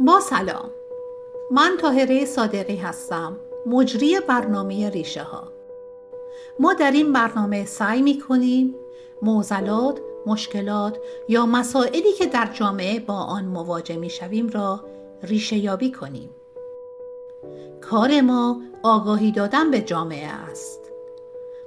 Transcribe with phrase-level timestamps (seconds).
[0.00, 0.70] با سلام.
[1.50, 5.52] من تاهره صادقی هستم مجری برنامه ریشه ها
[6.58, 8.74] ما در این برنامه سعی می کنیم
[9.22, 10.98] موزلات، مشکلات
[11.28, 14.84] یا مسائلی که در جامعه با آن مواجه می شویم را
[15.22, 16.30] ریشه یابی کنیم.
[17.80, 20.80] کار ما آگاهی دادن به جامعه است.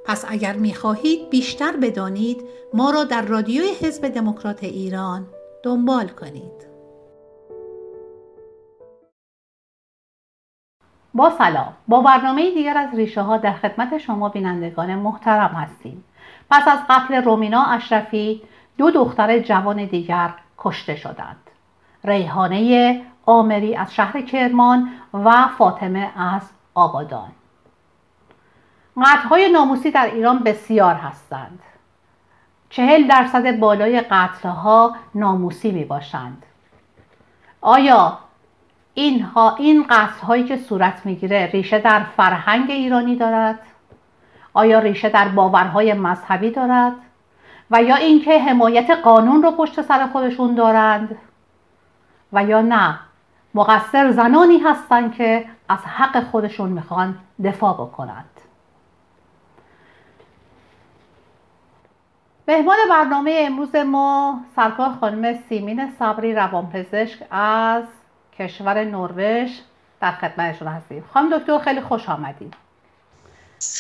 [0.06, 2.44] پس اگر می خواهید بیشتر بدانید
[2.74, 5.28] ما را در رادیوی حزب دموکرات ایران
[5.64, 6.71] دنبال کنید.
[11.14, 16.04] با سلام با برنامه دیگر از ریشه ها در خدمت شما بینندگان محترم هستیم.
[16.52, 18.42] پس از قتل رومینا اشرفی
[18.78, 21.50] دو دختر جوان دیگر کشته شدند.
[22.04, 26.42] ریحانه آمری از شهر کرمان و فاطمه از
[26.74, 27.32] آبادان.
[29.06, 31.60] قتلهای ناموسی در ایران بسیار هستند.
[32.72, 36.44] چهل درصد بالای قتلها ناموسی می باشند
[37.62, 38.18] آیا
[38.94, 43.60] این, ها این قتل هایی که صورت می‌گیره ریشه در فرهنگ ایرانی دارد؟
[44.54, 46.94] آیا ریشه در باورهای مذهبی دارد؟
[47.72, 51.18] و یا اینکه حمایت قانون رو پشت سر خودشون دارند؟
[52.34, 53.00] و یا نه
[53.54, 58.26] مقصر زنانی هستند که از حق خودشون می‌خوان دفاع بکنند.
[62.48, 67.84] مهمان برنامه امروز ما سرکار خانم سیمین صبری روانپزشک از
[68.40, 69.52] کشور نروژ
[70.02, 71.06] در خدمتشون هستیم.
[71.14, 72.54] خانم دکتر خیلی خوش آمدید.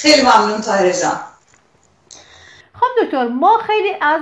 [0.01, 1.19] خیلی ممنون تاهر جان.
[2.73, 4.21] خانم دکتر ما خیلی از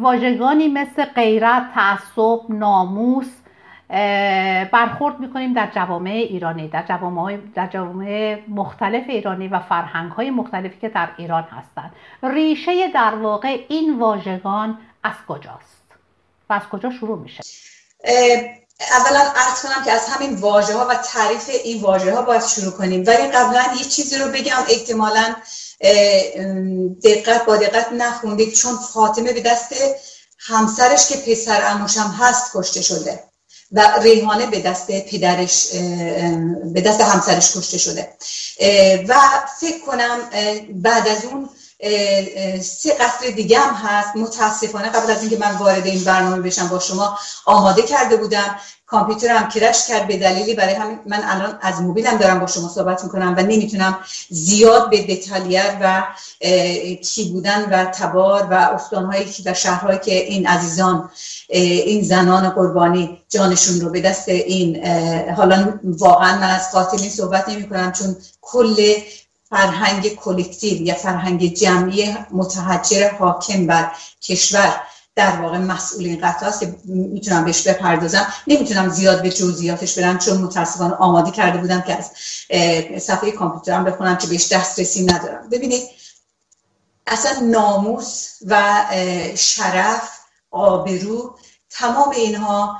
[0.00, 3.26] واژگانی مثل غیرت تعصب ناموس
[4.72, 10.78] برخورد می‌کنیم در جوامع ایرانی در جوامع, در جوامع مختلف ایرانی و فرهنگ های مختلفی
[10.80, 11.92] که در ایران هستند.
[12.22, 15.92] ریشه در واقع این واژگان از کجاست؟
[16.50, 17.42] و از کجا شروع میشه؟
[18.80, 22.72] اولا عرض کنم که از همین واژه ها و تعریف این واژه ها باید شروع
[22.72, 23.04] کنیم.
[23.06, 25.36] ولی قبلا یه چیزی رو بگم احتمالا
[27.04, 29.74] دقت با دقت نخوندید چون فاطمه به دست
[30.38, 33.24] همسرش که پسر اموشم هست کشته شده
[33.72, 35.66] و ریحانه به دست پدرش
[36.64, 38.16] به دست همسرش کشته شده.
[39.08, 39.14] و
[39.60, 40.30] فکر کنم
[40.74, 41.50] بعد از اون
[42.62, 44.16] سه قطر دیگه هم هست.
[44.16, 48.56] متاسفانه قبل از اینکه من وارد این برنامه بشم با شما آماده کرده بودم.
[48.86, 53.04] کامپیوترم کرش کرد به دلیلی برای همین من الان از موبیلم دارم با شما صحبت
[53.04, 53.98] می‌کنم و نمی‌تونم
[54.30, 56.04] زیاد به دتالیت و
[57.02, 61.10] کی بودن و تبار و استانهایی و شهرهایی که این عزیزان
[61.48, 64.86] این زنان قربانی جانشون رو به دست این
[65.36, 68.94] حالا واقعا من از قاتلین صحبت نمی کنم چون کل
[69.54, 73.92] فرهنگ کلکتیو یا فرهنگ جمعی متحجر حاکم بر
[74.22, 74.80] کشور
[75.16, 78.32] در واقع مسئول این قطعه هست می‌تونم بهش بپردازم.
[78.46, 82.10] نمی‌تونم زیاد به جزئیاتش برم چون متاسفانه آماده کرده بودم که از
[83.02, 85.48] صفحه کامپیوترم بخونم که بهش دسترسی ندارم.
[85.48, 85.82] ببینید
[87.06, 88.84] اصلا ناموس و
[89.36, 90.10] شرف
[90.50, 91.38] آبرو
[91.70, 92.76] تمام اینها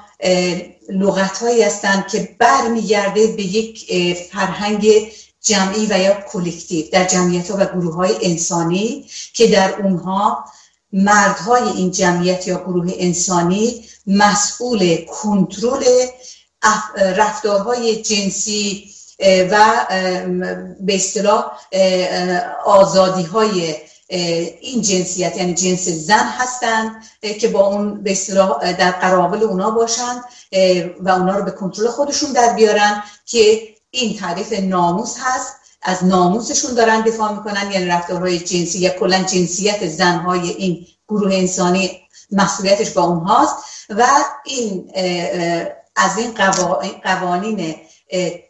[0.88, 3.86] لغت هایی هستند که برمیگرده به یک
[4.32, 5.12] فرهنگ
[5.44, 10.44] جمعی و یا کلکتیو در جمعیت ها و گروه های انسانی که در اونها
[10.92, 15.84] مردهای این جمعیت یا گروه انسانی مسئول کنترل
[16.96, 18.90] رفتارهای جنسی
[19.50, 19.86] و
[20.80, 21.58] به اصطلاح
[22.64, 23.74] آزادی های
[24.60, 27.04] این جنسیت یعنی جنس زن هستند
[27.40, 30.24] که با اون به اصطلاح در قرابل اونا باشند
[31.00, 35.54] و اونا رو به کنترل خودشون در بیارن که این تعریف ناموس هست.
[35.82, 37.72] از ناموسشون دارن دفاع می‌کنن.
[37.72, 42.00] یعنی رفتارهای جنسی یا کلا جنسیت زنهای این گروه انسانی
[42.32, 43.54] مسئولیتش با اونهاست.
[43.88, 44.06] و
[44.44, 44.90] این
[45.96, 46.34] از این
[47.04, 47.74] قوانین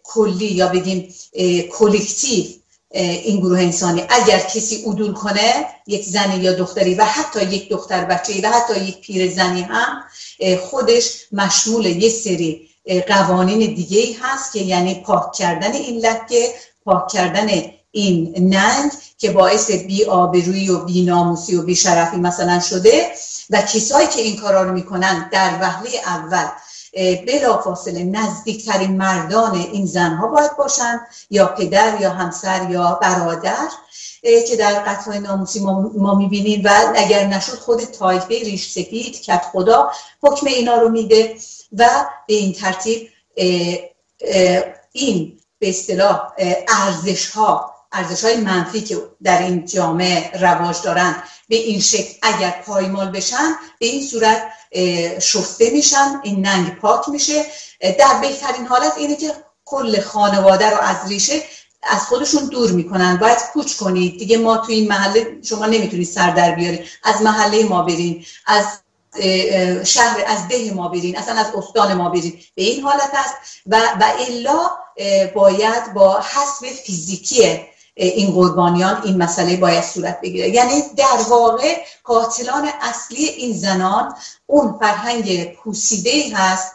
[0.03, 1.15] کلی یا بگیم
[1.79, 2.45] collective
[2.95, 8.05] این گروه انسانی اگر کسی عدول کنه یک زنی یا دختری و حتی یک دختر
[8.05, 10.05] بچه و حتی یک پیر زنی هم
[10.61, 12.69] خودش مشمول یک سری
[13.07, 16.55] قوانین دیگه هست که یعنی پاک کردن این لکه
[16.85, 17.49] پاک کردن
[17.93, 23.11] این ننگ که باعث بی آبرویی و بی ناموسی و بی شرفی مثلا شده
[23.51, 26.47] و کسایی که این کارا رو می‌کنن در وهله اول
[27.27, 33.69] بلا فاصله نزدیکترین مردان این زنها باید باشند یا پدر یا همسر یا برادر
[34.23, 39.43] که در قطعه ناموسی ما, ما می‌بینیم و اگر نشد خود تایفه ریش سفید کت
[39.53, 39.91] خدا
[40.23, 41.37] حکم اینا رو میده.
[41.79, 43.09] و به این ترتیب
[44.93, 46.33] این به اصطلاح
[46.69, 52.51] ارزش ها ارزش های منفی که در این جامعه رواج دارن به این شکل اگر
[52.67, 54.43] پایمال بشن به این صورت
[55.21, 57.45] شفته میشن این ننگ پاک میشه.
[57.81, 59.33] در بهترین حالت اینه که
[59.65, 61.43] کل خانواده رو از ریشه
[61.83, 63.17] از خودشون دور می‌کنن.
[63.17, 64.19] باید کوچ کنید.
[64.19, 66.85] دیگه ما توی این محله شما نمی‌تونید سر در بیارید.
[67.03, 68.25] از محله ما برین.
[68.47, 68.65] از
[69.85, 73.35] شهر از ده ما برین اصلا از استان ما برین به این حالت است
[73.67, 74.71] و, و الا
[75.35, 77.61] باید با حسب فیزیکی
[77.97, 80.49] این قربانیان این مسئله باید صورت بگیره.
[80.49, 84.15] یعنی در واقع قاتلان اصلی این زنان
[84.47, 86.73] اون فرهنگ پوسیده هست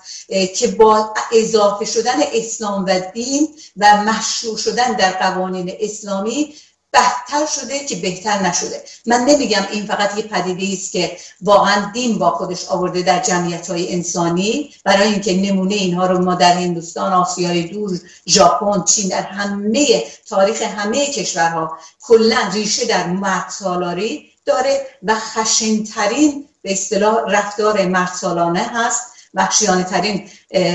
[0.55, 3.47] که با اضافه شدن اسلام و دین
[3.77, 6.53] و مشروع شدن در قوانین اسلامی
[6.93, 8.83] بدتر شده که بهتر نشده.
[9.05, 13.69] من نمیگم این فقط یه پدیده است که واقعا دین با خودش آورده در جمعیت
[13.69, 14.73] های انسانی.
[14.85, 20.61] برای اینکه نمونه اینها رو ما در هندوستان آسیای دور ژاپن چین در همه تاریخ
[20.61, 28.71] همه کشورها کلا ریشه در مرد سالاری داره و خشنترین به اصطلاح رفتار مرد سالانه
[28.73, 29.18] هست.
[29.33, 30.29] وحشیانه ترین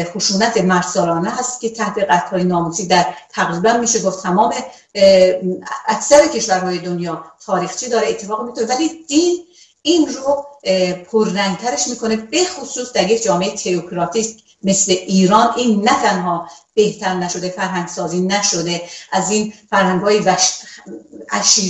[0.05, 4.55] خشونت مرسالانه هست که تحت قطع های ناموسی در تقریبا میشه گفت تمام
[5.87, 9.39] اکثر کشورهای دنیا تاریخچه داره اتفاق می‌تونه ولی دین
[9.83, 10.47] این رو
[11.11, 15.51] پررنگترش می‌کنه به خصوص در یک جامعه تئوکراتیک مثل ایران.
[15.57, 20.17] این نه تنها بهتر نشده فرهنگ سازی نشده از این فرهنگ های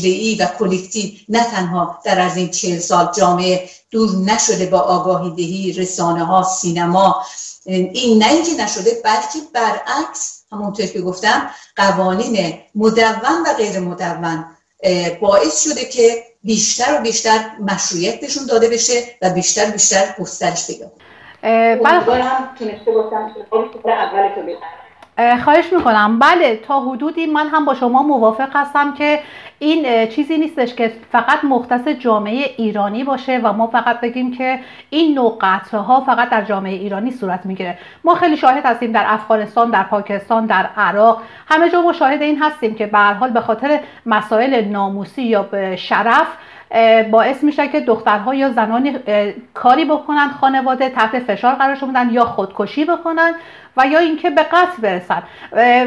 [0.02, 5.30] ای و کلکتیو نه تنها در از این چهل سال جامعه دور نشده با آگاهی
[5.30, 7.24] دهی رسانه ها سینما.
[7.66, 14.44] این نه اینکه نشده بلکه برعکس همونطور که گفتم قوانین مدون و غیر مدون
[15.20, 20.66] باعث شده که بیشتر و بیشتر مشروعیت بهشون داده بشه و بیشتر و بیشتر گسترش
[20.66, 20.86] پیدا
[25.44, 26.18] خواهش می‌کنم.
[26.18, 29.20] بله تا حدودی من هم با شما موافق هستم که
[29.58, 35.14] این چیزی نیستش که فقط مختص جامعه ایرانی باشه و ما فقط بگیم که این
[35.14, 37.78] نوع قتل ها فقط در جامعه ایرانی صورت می‌گیره.
[38.04, 41.22] ما خیلی شاهد هستیم در افغانستان در پاکستان در عراق.
[41.48, 46.26] همه جا ما شاهد این هستیم که به حال به خاطر مسائل ناموسی یا شرف
[47.10, 48.98] باعث میشه که دخترها یا زنانی
[49.54, 53.34] کاری بکنن خانواده تحت فشار قرار بدن یا خودکشی بکنن
[53.76, 55.22] و یا اینکه به قتل برسن.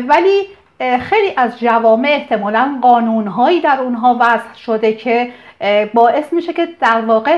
[0.08, 0.48] ولی
[0.80, 5.32] خیلی از جوامع احتمالا قانونهایی در اونها وضع شده که
[5.94, 7.38] باعث میشه که در واقع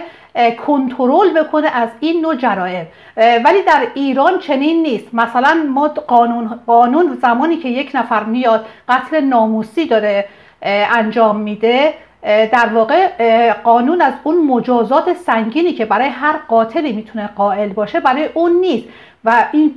[0.67, 2.85] کنترل بکنه از این نوع جرائم.
[3.17, 5.13] ولی در ایران چنین نیست.
[5.13, 10.25] مثلا ما قانون, قانون زمانی که یک نفر میاد قتل ناموسی داره
[10.61, 11.93] انجام میده
[12.23, 13.07] در واقع
[13.53, 18.87] قانون از اون مجازات سنگینی که برای هر قاتلی می‌تونه قائل باشه برای اون نیست.
[19.25, 19.75] و این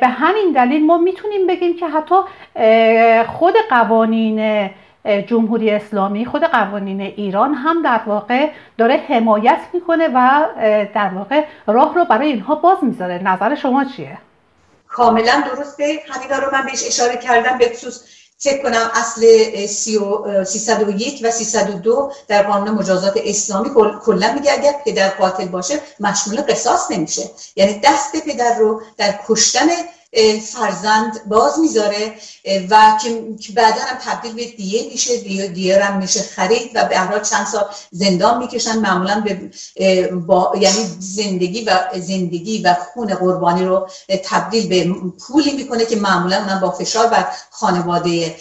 [0.00, 2.14] به همین دلیل ما می‌تونیم بگیم که حتی
[3.26, 4.70] خود قوانین
[5.26, 8.48] جمهوری اسلامی خود قوانین ایران هم در واقع
[8.78, 10.46] داره حمایت می‌کنه و
[10.94, 13.20] در واقع راه رو برای اینها باز می‌ذاره.
[13.24, 14.18] نظر شما چیه؟
[14.88, 15.84] کاملا درسته.
[15.84, 17.58] همین رو من بهش اشاره کردم.
[17.58, 18.13] به خصوص
[18.44, 19.22] فکر کنم اصل
[20.44, 23.70] 301 و 302 در قانون مجازات اسلامی
[24.04, 27.30] کلا میگه اگر پدر قاتل باشه مشمول قصاص نمیشه.
[27.56, 29.66] یعنی دست پدر رو در کشتن
[30.40, 32.14] فرزند باز می‌ذاره
[32.70, 32.98] و
[33.40, 37.18] که بعدا هم تبدیل به دیه میشه دیه, دیه هم میشه خرید و به هر
[37.18, 38.78] چند سال زندان می‌کشن.
[38.78, 39.50] معمولا به
[40.10, 43.88] با یعنی زندگی و زندگی و خون قربانی رو
[44.24, 44.94] تبدیل به
[45.26, 48.36] پولی می‌کنه که معمولا من با فشار بر خانواده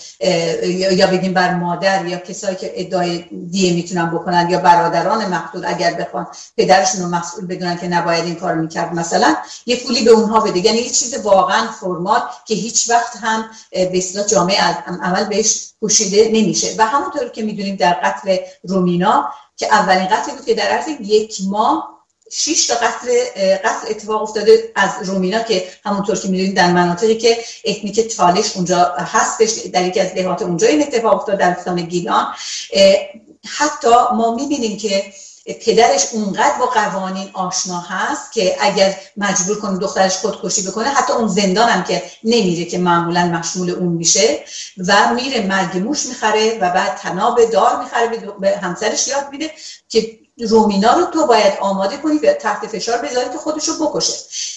[0.92, 5.94] یا بگیم بر مادر یا کسایی که ادعای دیه می‌تونن بکنن یا برادران مقتول اگر
[5.94, 8.94] بخوان پدرشون رو مسئول بدونن که نباید این کار می‌کرد.
[8.94, 10.60] مثلا یه پولی به اونها بده.
[10.60, 16.30] یعنی یه چیز واقعا فرمات که هیچ وقت هم به جامعه از عمل بهش پوشیده
[16.34, 16.76] نمیشه.
[16.78, 21.38] و همونطور که می‌دونیم در قتل رومینا که اولین قتل بود که در عرض یک
[21.50, 21.94] ماه
[22.32, 23.08] شش تا قتل
[23.56, 28.96] قتل اتفاق افتاده از رومینا که همونطور که می‌دونید در مناطقی که اکنیک تالش اونجا
[28.98, 32.28] هستش در یکی از دهات اونجا این اتفاق افتاد در استان گیلان.
[33.46, 35.14] حتی ما می‌بینیم که
[35.46, 41.28] پدرش اونقدر با قوانین آشنا هست که اگر مجبور کنه دخترش خودکشی بکنه حتی اون
[41.28, 44.44] زندان هم که نمیره که معمولا مشمول اون میشه
[44.88, 48.08] و میره مرگ موش می‌خره و بعد تناب دار می‌خره
[48.40, 49.52] به همسرش یاد میده
[49.90, 54.14] که رومینا رو تو باید آماده کنی و تحت فشار بذاری که خودش رو بکشه.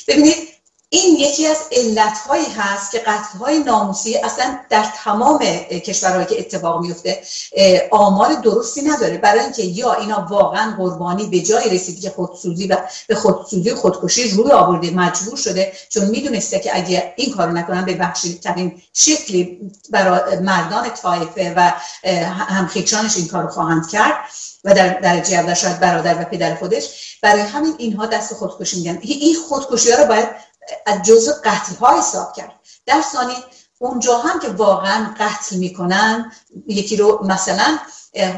[0.09, 0.56] ببینید
[0.89, 5.39] این یکی از علتهایی هست که قتلهای ناموسی اصلا در تمام
[5.87, 7.23] کشورهایی که اتفاق میفته
[7.91, 9.19] آمار درستی نداره.
[9.19, 12.77] برای اینکه یا اینا واقعا قربانی به جای رسیدی که خودسوزی و
[13.09, 17.95] به خودسوزی خودکشی روی آورده مجبور شده چون می‌دونسته که اگه این کارو نکنن به
[17.95, 21.73] بخشی ترین شکلی برای مردان طایفه و
[22.29, 24.15] همخیچانش این کارو خواهند کرد
[24.65, 27.17] و در درجه اول شاید برادر و پدر خودش.
[27.23, 28.99] برای همین اینها دست خودکشی میگن.
[29.03, 30.29] این خودکشی ها رو باید
[30.87, 32.53] از جزء قتل ها حساب کرد.
[32.87, 33.35] در ثانی
[33.79, 36.33] اونجا هم که واقعا قتل می‌کنن
[36.67, 37.79] یکی رو مثلا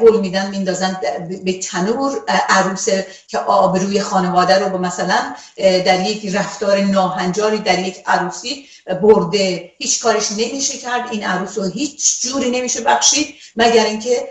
[0.01, 1.01] هول میدن میندازن
[1.45, 2.89] به تنور عروس
[3.29, 8.67] که آبروی خانواده رو با مثلا در یک رفتار ناهنجاری در یک عروسی
[9.03, 9.73] برده.
[9.79, 11.09] هیچ کارش نمیشه کرد.
[11.11, 14.29] این عروس رو هیچ جوری نمیشه بخشید مگر اینکه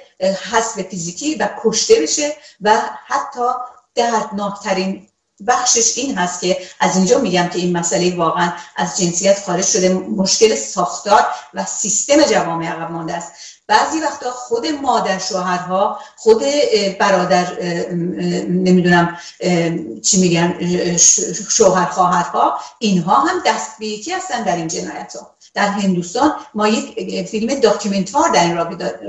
[0.51, 3.47] حسب فیزیکی و کشته بشه و حتی
[3.95, 5.07] دردناکترین
[5.47, 9.89] بخشش این هست که از اینجا میگم که این مسئله واقعا از جنسیت خارج شده
[9.93, 13.31] مشکل ساختار و سیستم جوامع عقب مانده است.
[13.67, 16.43] بعضی وقتا خود مادر شوهرها خود
[16.99, 17.61] برادر
[18.47, 19.17] نمی‌دونم
[20.03, 20.57] چی میگن
[21.49, 26.67] شوهر خواهرها اینها هم دست به یکی هستن در این جنایت ها در هندوستان ما
[26.67, 28.57] یک فیلم داکیومنتار در این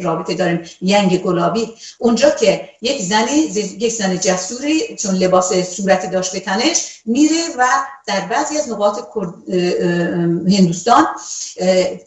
[0.03, 1.75] رابطه داریم ینگ گلابی.
[1.99, 3.37] اونجا که یک زنی
[3.79, 7.67] یک زن جسوری چون لباس صورتی داشت به تنش میره و
[8.07, 8.99] در بعضی از نقاط
[10.49, 11.07] هندوستان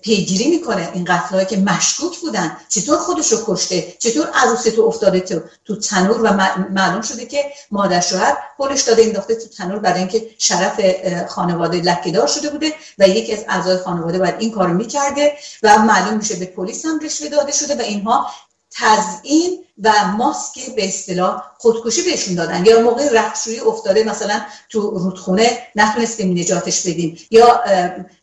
[0.01, 0.89] پیگیری می‌کنه.
[0.93, 2.57] این قتلهایی که مشکوک بودن.
[2.69, 6.33] چطور خودش رو کشته؟ چطور عروس تو افتاده تو, تو تنور؟ و
[6.71, 10.79] معلوم شده که مادر شوهر پولش داده انداخته تو تنور برای اینکه شرف
[11.27, 16.35] خانواده لکهدار شده بوده و یکی از اعضای خانواده این کارو می‌کرده و معلوم میشه
[16.35, 18.31] به پلیس هم رشوه داده شده و اینها
[18.71, 22.65] تزیین و ماسک به اصطلاح خودکشی بهشون دادن.
[22.65, 27.17] یا موقع رفتشویی افتاده مثلا تو رودخونه نتونستیم نجاتش بدیم.
[27.31, 27.63] یا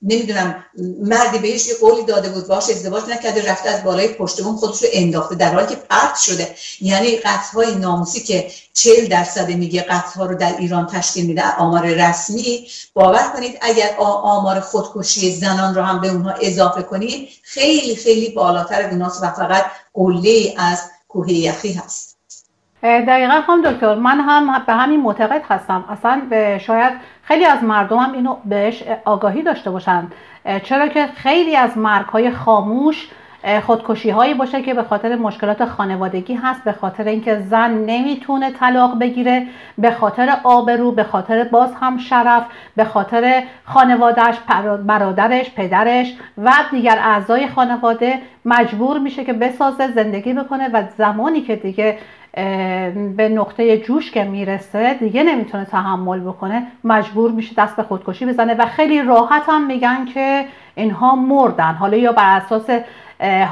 [0.02, 0.64] نمی‌دونم
[1.02, 4.88] مردی بهش یه قولی داده بود باش ازدواج نکرده رفته از بالای پشتمون خودش رو
[4.92, 6.54] انداخته در حالی که پرت شده.
[6.80, 11.86] یعنی قتل های ناموسی که 40 درصد میگه قتل رو در ایران تشکیل میده آمار
[11.86, 12.68] رسمی.
[12.94, 18.82] باور کنید اگر آمار خودکشی زنان رو هم به اونها اضافه کنید خیلی خیلی بالاتر
[18.82, 22.18] از و فقط قله از کوه یخی هست
[22.82, 25.84] دقیقا هم دکتر من هم به همین معتقد هستم.
[25.88, 30.14] اصلا به شاید خیلی از مردم هم اینو بهش آگاهی داشته باشند
[30.64, 33.08] چرا که خیلی از مرگ های خاموش
[33.67, 38.99] خودکشی هایی باشه که به خاطر مشکلات خانوادگی هست به خاطر اینکه زن نمی‌تونه طلاق
[38.99, 39.47] بگیره
[39.78, 42.43] به خاطر آبرو به خاطر باز هم شرف
[42.76, 44.37] به خاطر خانوادهش
[44.87, 51.57] برادرش پدرش و دیگر اعضای خانواده مجبور میشه که بسازه زندگی بکنه و زمانی که
[51.57, 51.99] دیگه
[53.17, 58.55] به نقطه جوش که می‌رسه دیگه نمی‌تونه تحمل بکنه مجبور میشه دست به خودکشی بزنه
[58.55, 61.75] و خیلی راحت هم میگن که اینها مردن.
[61.75, 62.71] حالا یا بر اساس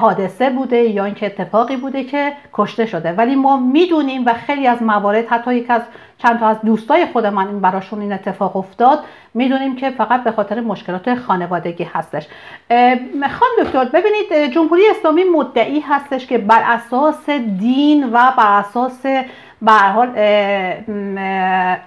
[0.00, 3.12] حادثه بوده یا اینکه اتفاقی بوده که کشته شده.
[3.12, 5.82] ولی ما می‌دونیم و خیلی از موارد حتی یک از
[6.18, 8.98] چند تا از دوستای خود من این براشون این اتفاق افتاد
[9.34, 12.26] می‌دونیم که فقط به خاطر مشکلات خانوادگی هستش.
[13.14, 19.06] می‌خوام دکتر ببینید جمهوری اسلامی مدعی هستش که بر اساس دین و بر اساس
[19.62, 20.08] به حال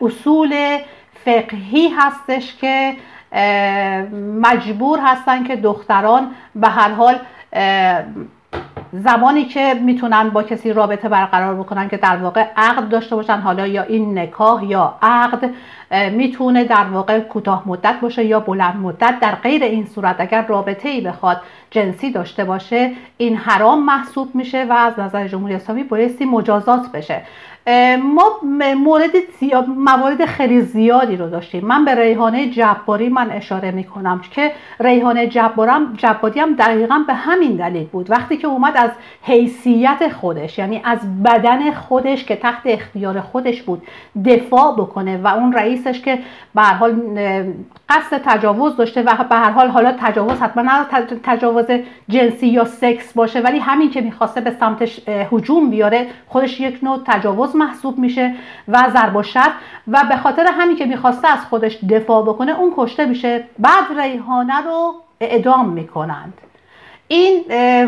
[0.02, 0.78] اصول
[1.26, 2.94] فقهی هستش که
[4.42, 7.16] مجبور هستن که دختران به هر حال
[8.94, 13.68] زمانی که می‌تونن با کسی رابطه برقرار بکنن که در واقع عقد داشته باشن حالا
[13.68, 15.50] یا این نکاح یا عقد
[16.12, 19.20] می‌تونه در واقع کوتاه مدت باشه یا بلند مدت.
[19.22, 21.42] در غیر این صورت اگر رابطه ای بخواد
[21.72, 27.22] جنسی داشته باشه این حرام محسوب میشه و از نظر جمهوری اسلامی بایستی مجازات بشه.
[28.04, 28.24] ما
[28.76, 29.12] مورد
[29.78, 31.66] موارد خیلی زیادی رو داشتیم.
[31.66, 37.56] من به ریحانه جباری من اشاره می‌کنم که ریحانه جبارم جباری هم دقیقا به همین
[37.56, 38.12] دلیل بود.
[38.12, 43.82] وقتی که اومد از حیثیت خودش یعنی از بدن خودش که تحت اختیار خودش بود
[44.26, 46.20] دفاع بکنه و اون رئیسش که
[46.56, 47.02] به حال
[47.90, 50.86] قصد تجاوز داشته و به هر حال حالا تجاوز حتما نه
[51.24, 51.66] تجاوز
[52.10, 57.00] جنسی یا سکس باشه ولی همین که می‌خواسته به سمتش هجوم بیاره خودش یک نوع
[57.06, 58.36] تجاوز محسوب میشه
[58.68, 59.24] و ضرب و
[59.88, 64.62] و به خاطر همین که می‌خواسته از خودش دفاع بکنه اون کشته میشه بعد ریحانه
[64.62, 66.34] رو اعدام می‌کنند.
[67.12, 67.44] این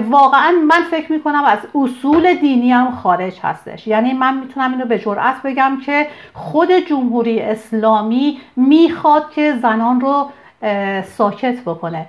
[0.09, 3.87] واقعا من فکر می‌کنم از اصول دینی هم خارج هستش.
[3.87, 10.29] یعنی من می‌تونم اینو به جرأت بگم که خود جمهوری اسلامی می‌خواد که زنان رو
[11.03, 12.05] ساکت بکنه.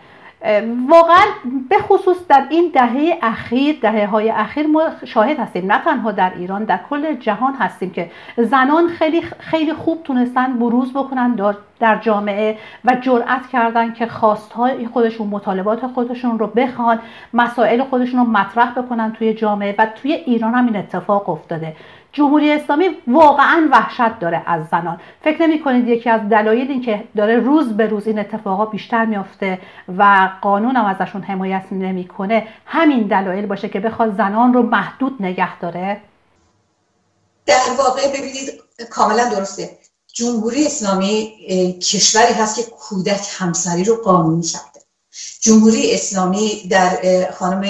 [0.88, 1.24] واقعا
[1.68, 5.72] به خصوص در این دهه اخیر دهه های اخیر ما شاهد هستیم.
[5.72, 10.92] نه تنها در ایران در کل جهان هستیم که زنان خیلی خیلی خوب تونستن بروز
[10.92, 16.98] بکنن در جامعه و جرأت کردن که خواستهای خودشون مطالبات خودشون رو بخوان
[17.34, 21.76] مسائل خودشون رو مطرح بکنن توی جامعه و توی ایران هم این اتفاق افتاده.
[22.12, 25.00] جمهوری اسلامی واقعا وحشت داره از زنان.
[25.24, 29.04] فکر نمی کنید یکی از دلایل این که داره روز به روز این اتفاقا بیشتر
[29.04, 29.58] میافته
[29.98, 35.58] و قانون هم ازشون حمایت نمی‌کنه همین دلایل باشه که بخواد زنان رو محدود نگه
[35.58, 36.00] داره؟
[37.46, 38.50] در واقع ببینید
[38.90, 39.70] کاملا درسته.
[40.14, 41.32] جمهوری اسلامی
[41.82, 44.80] کشوری هست که کودک همسری رو قانونی کرده.
[45.40, 46.98] جمهوری اسلامی در
[47.38, 47.62] خانم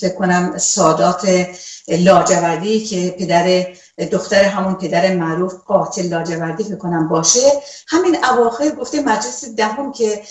[0.00, 1.46] فکر کنم سادات
[1.96, 3.66] لاجوردی که پدر
[4.12, 7.52] دختر همون پدر معروف قاتل لاجوردی فکر باشه.
[7.86, 10.22] همین اواخر گفته مجلس دهم که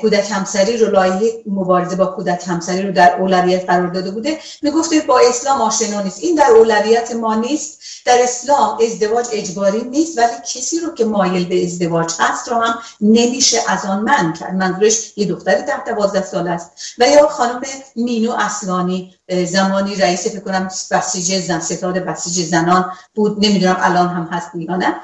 [0.00, 4.38] کودک همسری رو لایحه مبارزه با کودک همسری رو در اولویت قرار داده بوده.
[4.62, 6.22] می‌گفته با اسلام آشنا نیست.
[6.22, 7.80] این در اولویت ما نیست.
[8.06, 12.78] در اسلام ازدواج اجباری نیست ولی کسی رو که مایل به ازدواج هست رو هم
[13.00, 14.54] نمیشه از آن من کرد.
[14.54, 16.70] منظورش یه دختری ده دوازده سال است.
[16.98, 17.60] و یا خانم
[17.96, 23.46] مینو اصلانی زمانی رئیس فکر کنم بسیج زن ستاد بسیج زنان بود.
[23.46, 24.94] نمی‌دونم الان هم هست یا نه.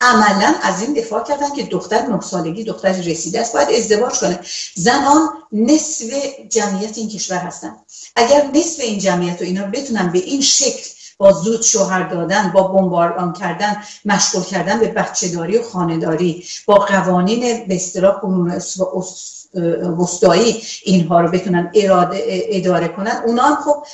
[0.00, 4.40] عملا از این دفاع کردن که دختر نه سالگی دختر رسیده است باید ازدواج کنه.
[4.74, 6.04] زنان نصف
[6.50, 7.76] جمعیت این کشور هستن.
[8.16, 12.62] اگر نصف این جمعیت و اینا بتونن به این شکل با زود شوهر دادن با
[12.62, 18.20] بمباران کردن مشغول کردن به بچه داری و خانهداری با قوانین به اصطلاح
[19.98, 23.22] وسطایی اینها رو بتونن اراده اداره کنن.
[23.26, 23.84] اونا هم خب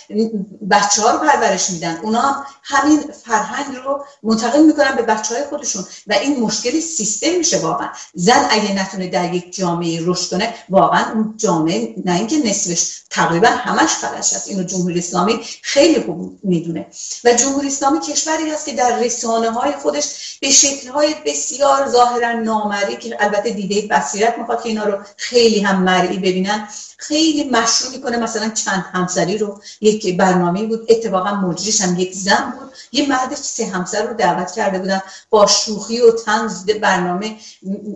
[0.70, 1.98] بچه ها رو پرورش میدن.
[2.02, 7.38] اونا هم همین فرهنگ رو منتقل می‌کنن به بچه های خودشون و این مشکل سیستم
[7.38, 7.88] میشه واقعا.
[8.14, 13.48] زن اگه نتونه در یک جامعه رشد کنه واقعا اون جامعه نه اینکه نصفش تقریبا
[13.48, 14.48] همش فلش هست.
[14.48, 16.86] اینو جمهوری اسلامی خیلی خوب می‌دونه.
[17.24, 22.32] و جمهوری اسلامی کشوری هست که در رسانه های خودش به شکل های بسیار ظاهرا
[22.32, 27.92] نامری که البته دیده بصیرت می‌خواد که اینا رو خیلی هم مرئی ببینن خیلی مشروع
[27.92, 29.60] می‌کنه مثلا چند همسری رو.
[29.80, 32.70] یک برنامه بود اتفاقا مجریش هم یک زن بود.
[32.92, 35.02] یه مرد سه همسر رو دعوت کرده بودن.
[35.30, 37.36] با شوخی و تنز برنامه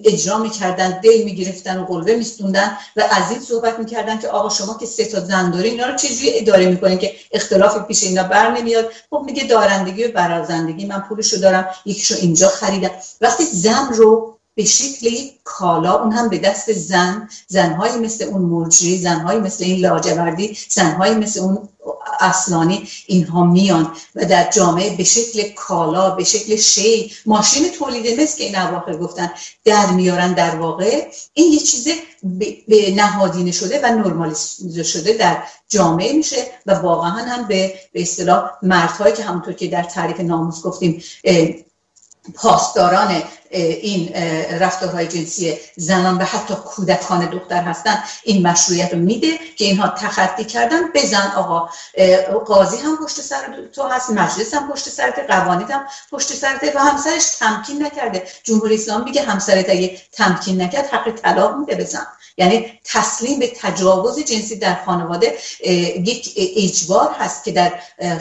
[0.05, 4.77] اجرا می‌کردن دل می‌گرفتن و قلبه میستوندن و از این صحبت می‌کردن که آقا شما
[4.81, 8.59] که سه تا زن داری اینا رو چجوری اداره می‌کنین که اختلافی پیش اینا بر
[8.59, 12.91] نمیاد؟ خب میگه دارندگی و برازندگی من پولشو دارم یکیشو اینجا خریدم.
[13.21, 15.09] وقتی زن رو به شکل
[15.45, 21.15] کالا اون هم به دست زن زنهایی مثل اون مرجی زنهایی مثل این لاجوردی زنهایی
[21.15, 21.69] مثل اون
[22.21, 28.39] اصلانی اینها میان و در جامعه به شکل کالا به شکل شی ماشین تولید مثل
[28.39, 29.31] که این اواخر گفتن
[29.65, 31.09] در میارن در واقع.
[31.35, 31.89] این یه چیز
[32.69, 38.51] به نهادینه شده و نرمالیزه شده در جامعه میشه و واقعا هم به به اصطلاح
[38.63, 41.03] مردهایی که همونطور که در تعریف ناموس گفتیم
[42.35, 44.13] پاسداران این
[44.61, 50.45] رفتارهای جنسی زنان و حتی کودکان دختر هستن این مشروعیت رو میده که اینها تخطی
[50.45, 51.69] کردن بزن آقا.
[52.47, 53.37] قاضی هم پشت سر
[53.73, 58.27] تو هست مجلس هم پشت سرت قوانین هم پشت سرت و همسرش تمکین نکرده.
[58.43, 62.07] جمهوری اسلام میگه همسرت اگه تمکین نکرد حق طلاق میده بزن.
[62.37, 65.39] یعنی تسلیم به تجاوز جنسی در خانواده
[66.05, 67.73] یک اجبار هست که در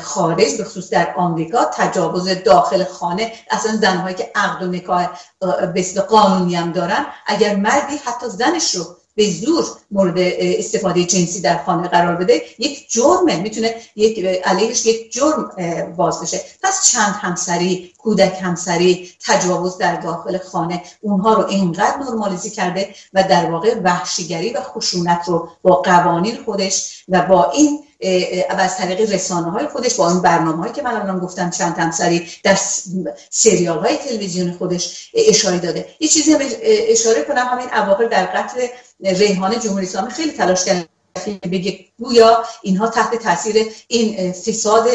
[0.02, 3.34] خارج به خصوص در آمریکا تجاوز داخل خانه.
[3.52, 5.10] اصلا زنهایی که عقد و نکاح
[5.74, 11.64] به قانونی هم دارن اگر مردی حتی زنش رو به زور مورد استفاده جنسی در
[11.64, 15.52] خانه قرار بده یک جرمه می‌تونه یک علیهش یک جرم
[15.98, 16.42] باز بشه.
[16.64, 23.24] پس چند همسری کودک همسری تجاوز در داخل خانه اونها رو اینقدر نرمالیزی کرده و
[23.24, 27.80] در واقع وحشیگری و خشونت رو با قوانین خودش و با این
[28.50, 31.78] و از طریق رسانه های خودش با این برنامه هایی که من الان گفتم چند
[31.78, 32.58] همسری در
[33.30, 35.88] سریال های تلویزیون خودش اشاره داده.
[36.00, 38.68] یه چیزی اشاره کنم همین اواخر در قتل
[39.00, 40.90] ریحانه جمهوری اسلامی خیلی تلاش کرد
[41.52, 44.88] بگه گویا اینها تحت تاثیر این فساد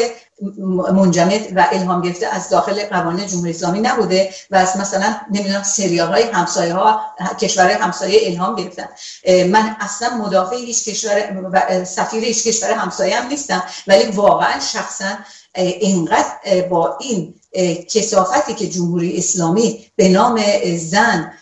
[0.91, 6.07] منجمد و الهام گرفته از داخل قوانین جمهوری اسلامی نبوده و از مثلا نمی‌دونم سریال
[6.07, 7.01] های همسایه ها
[7.41, 8.85] کشور همسایه الهام گرفتن.
[9.27, 15.17] من اصلا مدافع هیچ کشور سفیر هیچ کشور همسایه هم نیستم ولی واقعا شخصا
[15.55, 17.33] اینقدر با این
[17.89, 20.41] کسافتی که جمهوری اسلامی به نام
[20.77, 21.33] زن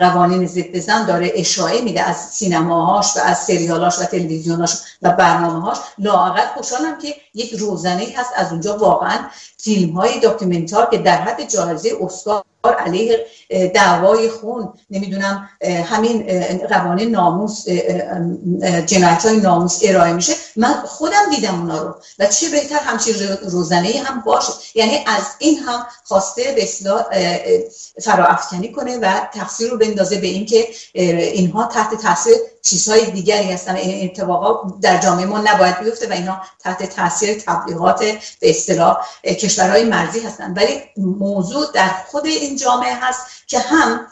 [0.00, 4.70] قوانین ضد زن داره اشاعه میده از سینماهاش و از سریالاش و تلویزیوناش
[5.02, 5.78] و برنامه‌هاش.
[5.98, 8.76] لااقل خوشحالم که یک روزنه هست از اونجا.
[8.76, 9.18] واقعا
[9.58, 13.26] فیلم های داکیومنتار که در حد جایزه اسکار علیه
[13.74, 14.72] دعوای خون.
[14.90, 15.48] نمی‌دونم
[15.84, 16.26] همین
[16.68, 17.68] قوانین ناموس
[18.86, 20.32] جنایت های ناموس ارائه میشه.
[20.56, 21.94] من خودم دیدم اونا رو.
[22.18, 24.52] و چه بهتر همچین روزنه هم باشه.
[24.74, 26.66] یعنی از این هم خواسته به
[28.02, 32.34] فراافکنی کنه و تقصیر رو بندازه به اینکه اینها تحت تاثیر
[32.66, 33.76] چیزهای دیگری هستن.
[33.76, 38.00] این اتفاقا در جامعه ما نباید بیفته و اینها تحت تاثیر تبلیغات
[38.40, 40.54] به اصطلاح کشورهای مرزی هستن.
[40.54, 44.06] ولی موضوع در خود این جامعه هست که هم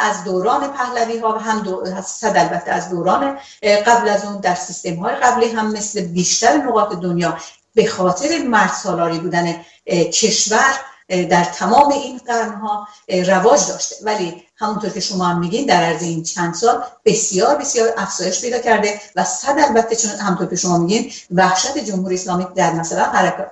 [0.00, 1.84] از دوران پهلوی ها و هم دو...
[2.06, 3.38] صد البته از دوران
[3.86, 7.36] قبل از اون در سیستم های قبلی هم مثل بیشتر نقاط دنیا
[7.74, 9.64] به خاطر مرد سالاری بودن
[10.12, 10.74] کشور
[11.08, 13.96] در تمام این قرنها رواج داشته.
[14.02, 18.58] ولی همونطور که شما هم میگین در عرض این چند سال بسیار بسیار افزایش پیدا
[18.58, 23.04] کرده و صد البته چون همونطور که شما میگین وحشت جمهوری اسلامی در مثلا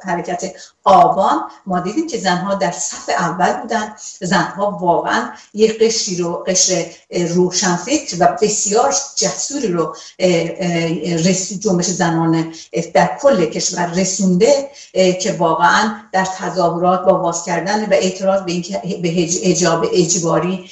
[0.03, 0.53] حرکت
[0.85, 1.40] آبان.
[1.66, 3.94] ما دیدیم که زنها در صف اول بودن.
[4.20, 9.96] زنها واقعا یک قشری رو قشر روشنفکر و بسیار جسوری رو
[11.61, 12.55] جنبش زنان
[12.94, 18.81] در کل کشور رسونده که واقعا در تظاهرات با واز کردن و اعتراض به اینکه
[19.03, 20.70] به حجاب اجباری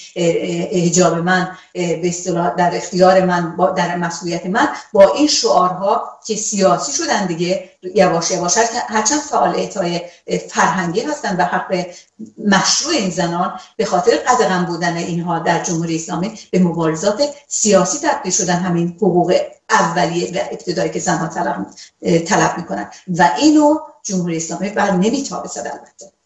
[0.86, 2.12] حجاب من به
[2.56, 8.58] در اختیار من در مسئولیت من با این شعارها که سیاسی شدن دیگه یواش یواش
[8.88, 10.00] هرچند فعالیت های
[10.48, 11.86] فرهنگی هستن و حق
[12.46, 18.32] مشروع این زنان به خاطر قدغن بودن اینها در جمهوری اسلامی به مبارزات سیاسی تبدیل
[18.32, 18.56] شدن.
[18.56, 19.34] همین حقوق
[19.70, 21.66] اولیه و ابتدایی که زنها طلب,
[22.18, 22.90] طلب می‌کنن.
[23.08, 26.17] و اینو جمهوری اسلامی بر نمیتابه البته.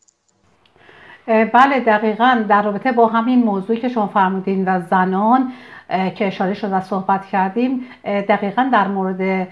[1.26, 5.52] بله دقیقا در رابطه با همین موضوعی که شما فرمودین و زنان
[6.14, 9.48] که اشاره شد و صحبت کردیم دقیقا در مورد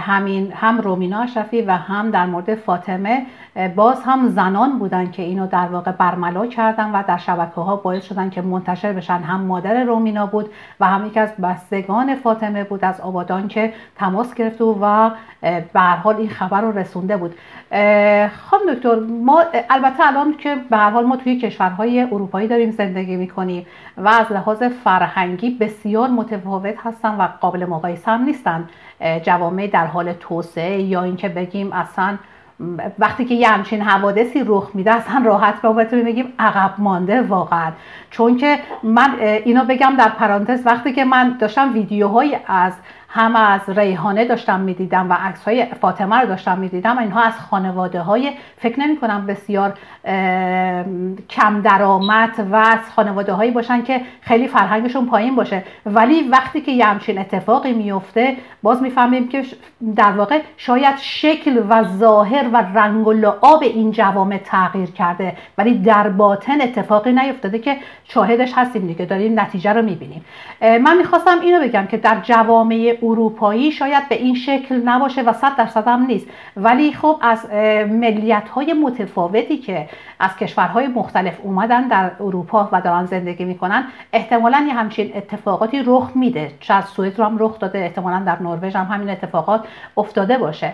[0.00, 3.26] همین هم رومینا اشرفی و هم در مورد فاطمه
[3.76, 8.04] باز هم زنان بودن که اینو در واقع برملا کردن و در شبکه ها باعث
[8.04, 9.18] شدن که منتشر بشن.
[9.18, 14.34] هم مادر رومینا بود و هم یکی از بستگان فاطمه بود از آبادان که تماس
[14.34, 15.10] گرفت و
[15.72, 17.34] به حال این خبر رو رسونده بود.
[18.50, 23.16] خانم دکتر ما البته الان که به هر حال ما توی کشورهای اروپایی داریم زندگی
[23.16, 23.66] می‌کنیم
[23.96, 28.68] و از لحاظ فرهنگی بسیار متفاوت هستن و قابل مقایسه هم نیستن.
[29.22, 32.16] جوامع در حال توسعه یا اینکه بگیم اصلا
[32.98, 37.72] وقتی که یه همچین حوادثی رخ میده اصلا راحت بتونیم بگیم عقب مانده واقعا.
[38.10, 42.72] چون که من اینو بگم در پرانتز وقتی که من داشتم ویدیوهایی از
[43.08, 48.00] هم از ریحانه داشتم می‌دیدم و عکس های فاطمه رو داشتم می‌دیدم اینها از خانواده
[48.00, 49.74] های فکر نمی کنم بسیار
[51.30, 55.64] کم درآمد و از خانواده هایی باشن که خیلی فرهنگشون پایین باشه.
[55.86, 59.44] ولی وقتی که یه همچین اتفاقی میفته باز می‌فهمیم که
[59.96, 65.36] در واقع شاید شکل و ظاهر و رنگ و لعاب این جوامع تغییر کرده.
[65.58, 70.24] ولی در باطن اتفاقی نیفتاده که شاهدش هستیم دیگه داریم نتیجه رو می‌بینیم.
[70.60, 75.56] من می‌خواستم اینو بگم که در جوامع اروپایی شاید به این شکل نباشه و صد
[75.56, 76.26] درصد هم نیست.
[76.56, 77.46] ولی خب از
[77.90, 79.88] ملیت های متفاوتی که
[80.20, 86.10] از کشورهای مختلف اومدن در اروپا و دارن زندگی می‌کنن احتمالا یه همچین اتفاقاتی رخ
[86.14, 86.52] میده.
[86.68, 89.64] از سوئد رو هم رخ داده احتمالا در نروژ هم همین اتفاقات
[89.96, 90.72] افتاده باشه.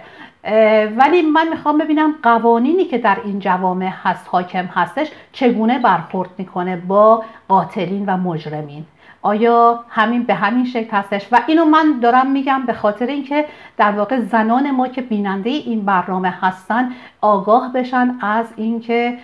[0.97, 6.77] ولی من می‌خوام ببینم قوانینی که در این جوامع هست حاکم هستش چگونه برخورد می‌کنه
[6.77, 8.85] با قاتلین و مجرمین.
[9.23, 13.45] آیا همین به همین شکل هستش؟ و اینو من دارم میگم به خاطر اینکه
[13.77, 19.19] در واقع زنان ما که بیننده این برنامه هستن آگاه بشن از اینکه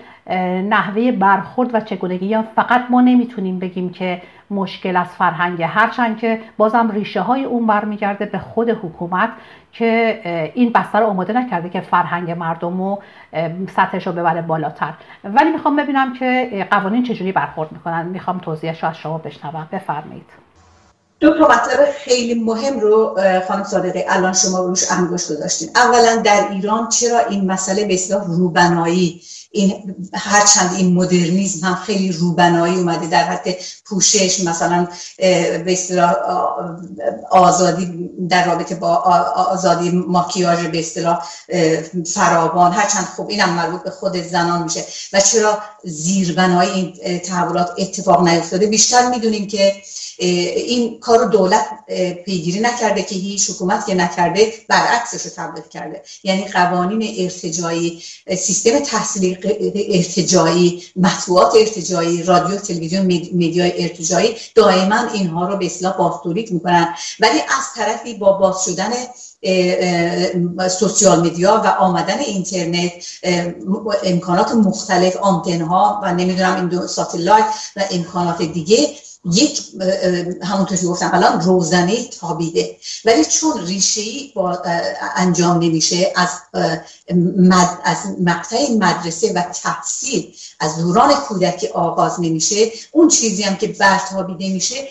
[0.69, 2.27] نحوه برخورد و چگونگی.
[2.27, 5.63] یا فقط ما نمی‌تونیم بگیم که مشکل از فرهنگ.
[5.63, 9.31] هرچند که بازم ریشه های اون برمیگرده به خود حکومت.
[9.79, 10.21] که
[10.55, 13.03] این بستر رو آماده نکرده که فرهنگ مردم رو
[13.77, 14.95] سطحش رو ببره بالاتر.
[15.25, 18.07] ولی می‌خوام ببینم که قوانین چجوری برخورد می‌کنن.
[18.07, 19.69] می‌خوام توضیحش رو از شما بشنوم.
[19.73, 20.27] بفرمایید.
[21.21, 25.69] دو تا مطلب خیلی مهم رو خانم صادقی الان شما روش انگشت گذاشتین.
[25.77, 32.13] اولا در ایران چرا این مسئله به اصلاح روبنایی؟ این هرچند این مدرنیزم هم خیلی
[32.13, 36.15] روبنایی اومده در حد پوشش مثلا به اصطلاح
[37.31, 38.95] آزادی در رابطه با
[39.37, 41.25] آزادی ماکیاژ به اصطلاح
[42.15, 44.85] فراوان هرچند خب اینم مربوط به خود زنان میشه.
[45.13, 49.83] و چرا زیربنای این تحولات اتفاق نیفتاده؟ بیشتر می‌دونیم که
[50.19, 51.65] این کار دولت
[52.25, 56.03] پیگیری نکرده که هیچ حکومت که نکرده برعکسش رو تبلیغ کرده.
[56.25, 58.03] یعنی قوانین ارتجایی
[58.39, 59.39] سیستم تحصیلی
[59.89, 66.95] ارتجایی مطبوعات ارتجایی رادیو تلویزیون میدیای ارتجایی دائما اینها رو به اصلاح باستوریک می‌کنن.
[67.21, 68.91] ولی از طرفی با باز شدن
[70.69, 72.93] سوسیال میدیا و آمدن اینترنت
[74.05, 78.89] امکانات مختلف آنتنها و نمی‌دونم این دو ساتلایت و امکانات دیگه
[79.33, 79.62] یک
[80.43, 82.77] همونطور که گفتم الان روزنه تابیده.
[83.05, 84.03] ولی چون ریشه
[84.35, 84.62] با
[85.17, 86.29] انجام نمیشه از
[87.37, 93.67] مد، از مقطع مدرسه و تحصیل از دوران کودکی آغاز نمیشه اون چیزی هم که
[93.67, 94.88] برتابیده میشه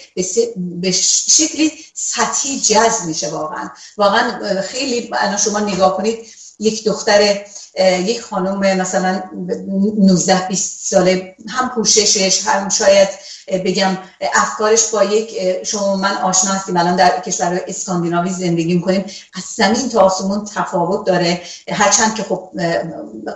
[0.55, 3.69] به شکلی سطحی جذب میشه واقعا.
[3.97, 5.11] واقعا خیلی
[5.43, 6.19] شما نگاه کنید
[6.59, 7.45] یک دختر
[7.79, 9.23] یک خانم مثلا
[9.97, 13.09] 19 20 ساله هم پوششش هم شاید
[13.47, 13.97] بگم
[14.35, 16.77] افکارش با یک شما من آشنا هستیم.
[16.77, 19.05] الان در کشور اسکاندیناوی زندگی می‌کنیم.
[19.35, 21.41] از زمین تا آسمون تفاوت داره.
[21.71, 22.49] هرچند که خب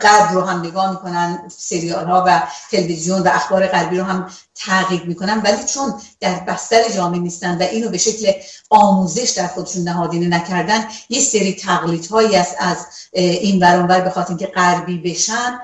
[0.02, 5.06] غرب رو هم نگاه می‌کنن سریال ها و تلویزیون و اخبار غربی رو هم تعقیب
[5.06, 5.42] می‌کنن.
[5.42, 8.32] ولی چون در بستر جامعه نیستن و اینو به شکل
[8.70, 12.78] آموزش در خودشون نهادینه نکردن یه سری تقلیدهایی است از
[13.12, 15.60] این ورانور به خاطر اینکه غربی بشن.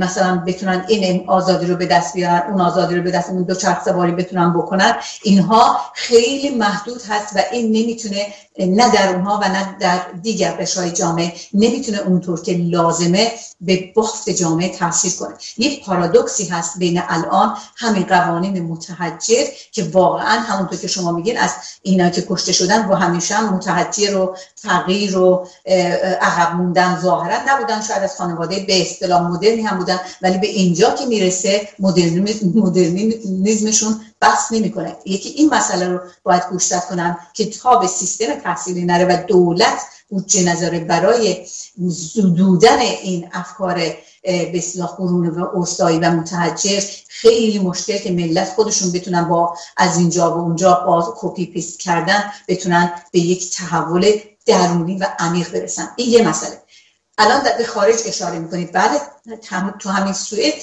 [0.00, 3.54] مثلا بتونن این آزادی رو به دست بیارن اون آزادی رو به دست اون دو
[3.54, 4.96] چرخ سواری بتونن بکنن.
[5.22, 8.26] اینها خیلی محدود هست و این نمی‌تونه
[8.58, 13.32] نه در اونها و نه در دیگر قشای جامعه نمی‌تونه اونطور که لازمه
[13.62, 15.34] به بافت جامعه تاثیر کنه.
[15.58, 21.50] یک پارادوکسی هست بین الان همین قوانین متحجر که واقعا همونطور که شما میگین از
[21.82, 25.46] اینا که کشته شدن و همیشه هم متحجر و فقیر و
[26.20, 27.82] عقب موندن ظاهرا نبودن.
[27.82, 34.52] شاید از خانواده به اصطلاح مدرنی هم بودن ولی به اینجا که می‌رسه مدرنیزمشون بحث
[34.52, 34.96] نمی‌کنه.
[35.06, 39.78] یکی این مسئله رو باید گوشزد کنم که تا به سیستم تحصیلی نره و دولت
[40.12, 41.46] بودجه نذاره برای
[41.86, 43.74] زدودن این افکار
[44.22, 50.30] به اصطلاح قرون وسطایی و متحجر خیلی مشکل که ملت خودشون بتونن با از اینجا
[50.30, 54.12] و اونجا باز copy paste کردن بتونن به یک تحول
[54.46, 55.88] درونی و عمیق برسن.
[55.96, 56.61] این یه مسئله.
[57.18, 58.72] الان به خارج اشاره می‌کنید.
[58.72, 59.00] بعد
[59.78, 60.54] تو همین سوئد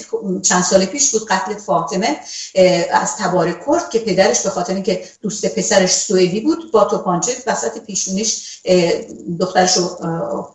[0.41, 2.19] چند سال پیش بود قتل فاطمه
[2.91, 7.77] از تبار کرد که پدرش به خاطر اینکه دوست پسرش سوئدی بود با تپانچه وسط
[7.77, 8.61] پیشونیش
[9.39, 9.97] دخترش رو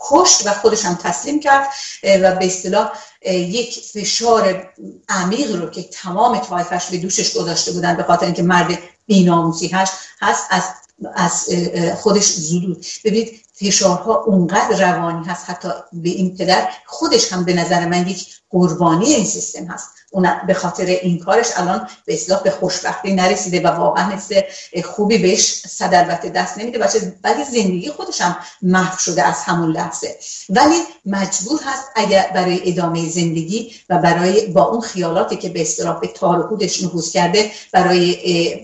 [0.00, 1.68] کشت و خودش هم تسلیم کرد
[2.04, 2.92] و به اصطلاح
[3.26, 4.72] یک فشار
[5.08, 9.92] عمیق رو که تمام طایفش به دوشش گذاشته بودن به خاطر اینکه مرد بیناموسی هست
[10.20, 10.36] از
[11.14, 11.48] از
[12.02, 12.86] خودش زدود.
[13.04, 18.26] ببینید فشارها اونقدر روانی هست حتی به این پدر خودش هم به نظر من یک
[18.50, 19.88] قربانی این سیستم هست.
[20.12, 24.30] اون به خاطر این کارش الان به اصلاح به خوشبختی نرسیده و واقعا حس
[24.84, 26.78] خوبی بهش صد البته دست نمیده.
[26.78, 30.16] بچه ولی زندگی خودش هم محو شده از همون لحظه.
[30.50, 36.00] ولی مجبور هست اگر برای ادامه زندگی و برای با اون خیالاتی که به اصطلاح
[36.00, 38.16] به تار خودش نفوذ کرده برای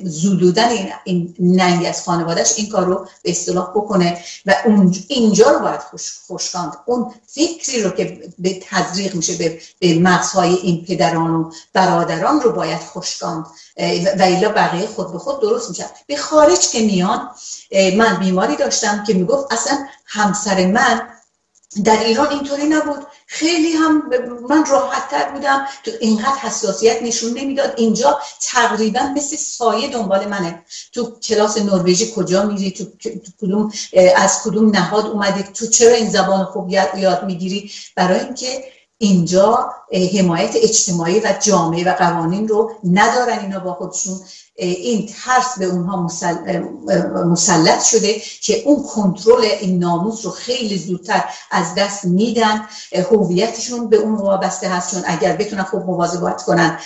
[0.04, 5.50] زودودن این, این ننگ از خانوادهش این کار رو به اصطلاح بکنه و اون اینجا
[5.50, 10.84] رو باید خوش خوشکاند اون فکری رو که به تزریق میشه به, به مغزهای این
[10.84, 13.46] پدران و برادران رو باید خوشکاند
[14.18, 17.30] و ایلا بقیه خود به خود درست میشن به خارج که میان
[17.96, 21.02] من بیماری داشتم که می‌گفت اصلا همسر من
[21.84, 23.06] در ایران اینطوری نبود.
[23.26, 24.02] خیلی هم
[24.48, 25.66] من راحت تر بودم.
[25.84, 27.74] تو اینقدر حساسیت نشون نمی‌داد.
[27.76, 30.62] اینجا تقریبا مثل سایه دنبال منه.
[30.92, 32.84] تو کلاس نروژی کجا میری؟ تو,
[33.40, 33.72] کدوم
[34.16, 38.64] از کدوم نهاد اومدی؟ تو چرا این زبان خوب یاد می‌گیری؟ برای اینکه
[38.98, 39.74] اینجا
[40.18, 44.20] حمایت اجتماعی و جامعه و قوانین رو ندارن اینا با خودشون.
[44.64, 46.08] این ترس به اونها
[47.26, 52.66] مسلط شده که اون کنترل این ناموس رو خیلی زودتر از دست میدن.
[53.10, 56.78] هویتشون به اون وابسته هست چون اگر بتونن خوب مواظبت کنن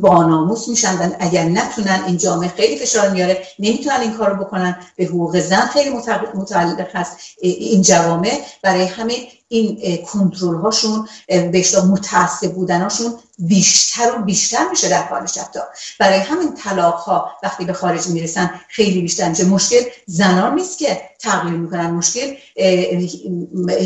[0.00, 4.76] با ناموس میشن اگر نتونن این جامعه خیلی فشار میاره نمی‌تونن این کارو بکنن.
[4.96, 5.90] به حقوق زن خیلی
[6.34, 8.40] متعلق هست این جوامع.
[8.62, 9.14] برای همه
[9.48, 15.60] این کنترل هاشون به متعصب بودناشون بیشتر و بیشتر میشه در خارج حتی
[15.98, 19.44] برای همین طلاق ها وقتی به خارج می‌رسن خیلی بیشتر میشه.
[19.44, 21.90] مشکل زنان نیست که تغییر می‌کنن.
[21.90, 22.34] مشکل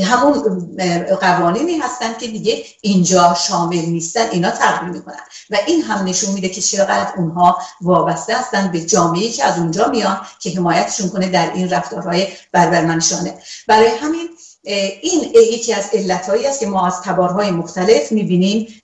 [0.04, 0.32] همون
[1.20, 4.30] قوانینی هستن که دیگه اینجا شامل نیستن.
[4.30, 5.20] اینا تغییر می‌کنن.
[5.50, 9.88] و این هم نشون میده که چقدر اونها وابسته هستن به جامعه که از اونجا
[9.88, 13.38] میان که حمایتشون کنه در این رفتارهای بربرمنشانه.
[13.66, 14.28] برای همین
[14.64, 18.82] این یکی از علتهایی است که ما از تبارهای مختلف می‌بینیم.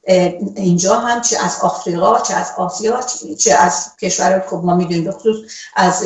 [0.56, 3.00] اینجا هم چه از آفریقا چه از آسیا
[3.38, 5.36] چه از کشور خب ما می‌دونیم به خصوص
[5.76, 6.04] از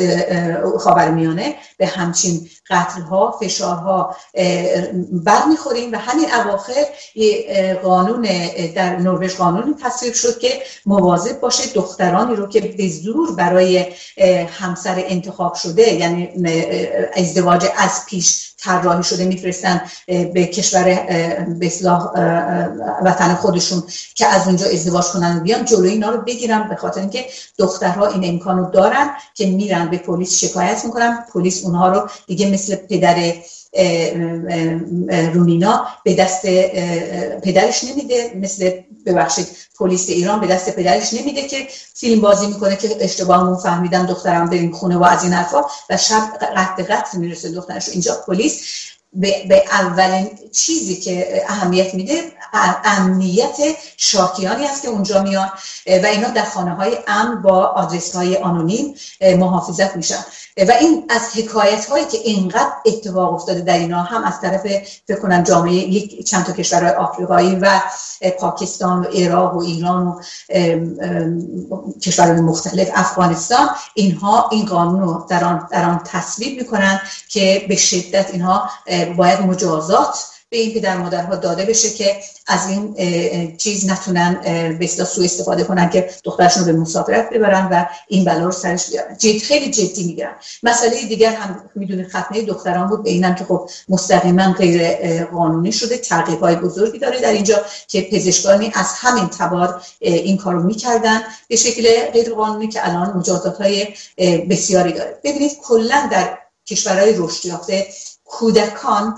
[0.79, 4.15] خاورمیانه به همچین قتلها فشارها
[5.11, 6.85] برمیخوریم و همین اواخر
[7.83, 8.27] قانون
[8.75, 13.85] در نروژ قانونی تصویب شد که مواظب باشه دخترانی رو که به زور برای
[14.59, 16.29] همسر انتخاب شده یعنی
[17.13, 19.25] ازدواج از پیش طراحی شده
[19.59, 19.81] میفرستن
[20.33, 20.83] به کشور
[21.59, 21.71] به
[23.03, 23.83] وطن خودشون
[24.15, 27.25] که از اونجا ازدواج کنن و بیان جلوی اینا رو بگیرن به خاطر اینکه
[27.57, 31.25] دخترها این امکانو دارن که میرن به پلیس شکایت می‌کنن.
[31.33, 33.33] پلیس اونها رو دیگه مثل پدر
[35.33, 36.45] رومینا به دست
[37.43, 38.31] پدرش نمیده.
[38.35, 38.71] مثل
[39.05, 39.47] ببخشید
[39.79, 44.71] پلیس ایران به دست پدرش نمیده که فیلم بازی می‌کنه که اشتباهمون فهمیدم دخترم بریم
[44.71, 46.21] خونه و از این حرفا و شب
[46.57, 48.61] قطع قتل می‌رسه دخترش اینجا پلیس.
[49.13, 52.31] به, اولین چیزی که اهمیت میده
[52.83, 53.57] امنیت
[53.97, 55.51] شاکیانی است که اونجا میان
[55.87, 60.25] و اینا در خانه های امن با آدرس های آنونیم محافظت میشن.
[60.67, 64.61] و این از حکایت هایی که اینقدر اتفاق افتاده در اینا هم از طرف
[65.07, 67.81] فکر کنم جامعه یک چند تا کشورهای آفریقایی و
[68.39, 70.21] پاکستان و عراق و ایران و
[72.01, 77.75] کشورهای مختلف افغانستان اینها این قانون رو در آن, در آن تصویب می‌کنن که به
[77.75, 78.69] شدت اینها
[79.17, 84.33] باید مجازات به این پدر مادرها داده بشه که از این چیز نتونن
[84.79, 89.17] به سوء استفاده کنن که دخترشون به مسافرت ببرن و این بلا رو سرش بیارن.
[89.17, 93.03] جد خیلی جدی می‌گیرن مسئله دیگر هم می‌دونید ختنه دختران بود.
[93.03, 95.97] به اینم که خب مستقیما غیر قانونی شده.
[95.97, 101.55] تعقیب های بزرگی داره در اینجا که پزشکانی از همین تبار این کارو می‌کردن به
[101.55, 103.87] شکل غیر قانونی که الان مجازات های
[104.49, 105.19] بسیاری داره.
[105.23, 107.87] ببینید کلا در کشورهای رشد یافته
[108.25, 109.17] کودکان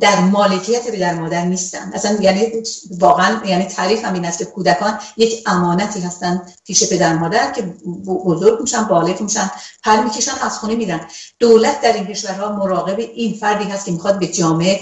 [0.00, 1.90] در مالکیت پدر مادر نیستن.
[1.94, 2.52] اصلا یعنی
[2.98, 7.62] واقعا یعنی تعریف هم این است که کودکان یک امانتی هستن پیش پدر مادر که
[8.06, 9.50] بزرگ میشن بالغ میشن
[9.84, 11.00] پر می‌کشن از خونه میرن.
[11.38, 14.80] دولت در این کشورها مراقب این فردی هست که می‌خواد به جامعه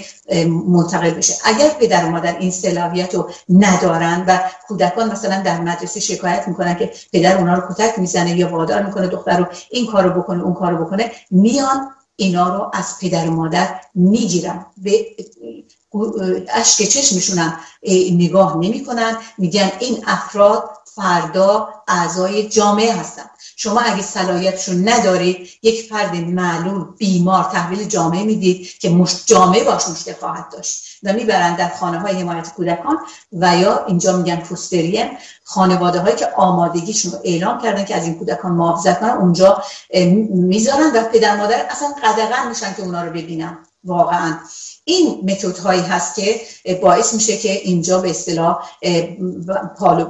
[0.67, 1.33] منتقل بشه.
[1.45, 6.75] اگر پدر و مادر این صلاحیت رو ندارن و کودکان مثلا در مدرسه شکایت می‌کنن
[6.75, 10.53] که پدر اونا رو کتک می‌زنه یا وادار می‌کنه دختر رو این کارو بکنه اون
[10.53, 15.05] کارو بکنه میان اینا رو از پدر و مادر می‌گیرن به
[16.53, 17.59] اشک چشمشونم
[18.11, 19.17] نگاه نمی‌کنن.
[19.37, 23.23] میگن این افراد فردا اعضای جامعه هستن.
[23.55, 29.05] شما اگه صلاحیتشون ندارید یک فرد معلول بیمار تحویل جامعه می‌دید که.
[29.25, 30.94] جامعه باش مشکل خواهد داشت.
[31.05, 32.97] و می‌برند در خانه های حمایت کودکان
[33.33, 38.15] و یا اینجا میگن فوسترین خانواده هایی که آمادگیشون رو اعلام کردن که از این
[38.19, 39.63] کودکان محافظت کنن اونجا
[40.29, 44.37] می‌ذارن و پدر مادر اصلا قدغن میشن که اونا رو ببینن واقعا.
[44.87, 46.41] این متد هایی هست که
[46.81, 48.69] باعث میشه که اینجا به اصطلاح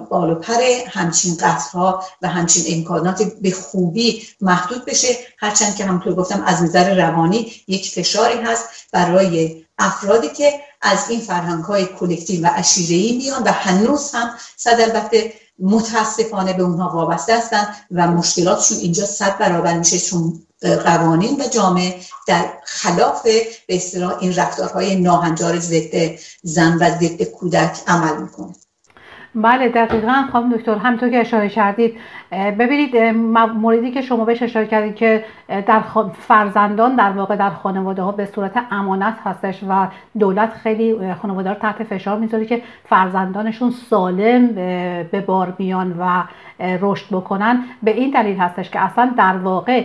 [0.09, 5.07] بالو پر همچین قطرها و همچین امکانات به خوبی محدود بشه.
[5.38, 11.19] هرچند که همونطور گفتم از نظر روانی یک فشاری هست برای افرادی که از این
[11.19, 17.38] فرهنگ های کلکتیو و اشیرهی میان و هنوز هم صد البته متاسفانه به اونها وابسته
[17.38, 24.18] هستن و مشکلاتشون اینجا صد برابر میشه چون قوانین و جامعه در خلاف به اصطلاح
[24.20, 28.56] این رفتارهای ناهنجار ضد زن و ضد کودک عمل می‌کنه.
[29.36, 30.24] بله دقیقا.
[30.32, 31.98] خانم دکتر همطور که اشاره کردید
[32.32, 32.98] ببینید
[33.56, 35.80] موردی که شما بهش اشاره کردید که در
[36.28, 39.88] فرزندان در واقع در خانواده ها به صورت امانت هستش و
[40.19, 44.48] دولت خیلی خانواده رو تحت فشار می‌ذاره که فرزندانشون سالم
[45.12, 46.24] به بار بیان و
[46.82, 47.63] رشد بکنن.
[47.84, 49.84] به این دلیل هستش که اصلا در واقع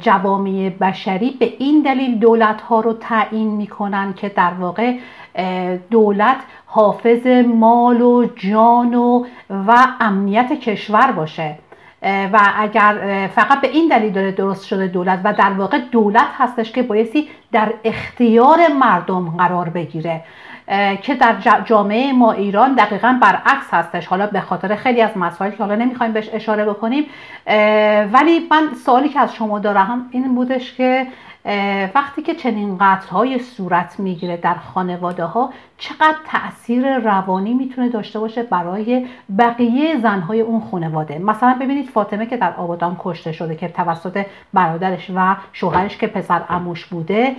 [0.00, 4.94] جوامع بشری به این دلیل دولت ها رو تعیین می‌کنن که در واقع
[5.90, 6.36] دولت
[6.74, 11.54] حافظ مال و جان و, و امنیت کشور باشه.
[12.32, 16.72] و اگر فقط به این دلیل داره درست شده دولت و در واقع دولت هستش
[16.72, 20.24] که بایستی در اختیار مردم قرار بگیره.
[21.02, 24.06] که در جامعه ما ایران دقیقا برعکس هستش.
[24.06, 27.04] حالا به خاطر خیلی از مسائل که حالا نمی‌خوایم بهش اشاره بکنیم.
[28.12, 31.06] ولی من سوالی که از شما دارم این بودش که
[31.94, 35.50] وقتی که چنین قتل های صورت می‌گیره در خانواده ها
[35.82, 39.06] چقدر تاثیر روانی می‌تونه داشته باشه برای
[39.38, 45.10] بقیه زنهای اون خانواده؟ مثلا ببینید فاطمه که در آبادان کشته شده که توسط برادرش
[45.14, 47.36] و شوهرش که پسر اموش بوده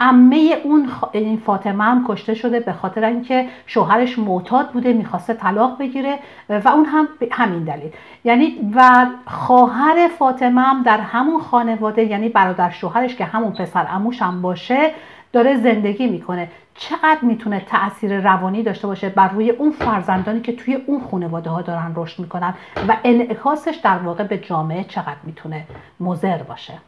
[0.00, 5.78] امه اون این فاطمه هم کشته شده به خاطر اینکه شوهرش معتاد بوده می‌خواسته طلاق
[5.78, 6.18] بگیره
[6.48, 7.90] و اون هم همین دلیل.
[8.24, 14.22] یعنی و خواهر فاطمه هم در همون خانواده یعنی برادر شوهرش که همون پسر اموش
[14.22, 14.90] هم باشه
[15.32, 16.48] داره زندگی می‌کنه.
[16.74, 21.62] چقدر می‌تونه تاثیر روانی داشته باشه بر روی اون فرزندانی که توی اون خانواده ها
[21.62, 22.54] دارن رشد می‌کنن
[22.88, 25.66] و انعکاسش در واقع به جامعه چقدر می‌تونه
[26.00, 26.80] مضر باشه؟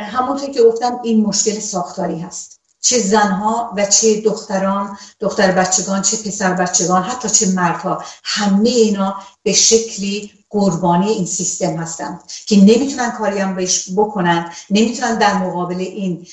[0.00, 2.62] همونطور که گفتم این مشکل ساختاری هست.
[2.80, 9.16] چه زنها و چه دختران دختر بچگان چه پسر بچگان حتی چه مردها همه اینا
[9.42, 15.78] به شکلی قربانی این سیستم هستند که نمی‌تونن کاری هم بهش بکنن نمی‌تونن در مقابل
[15.78, 16.26] این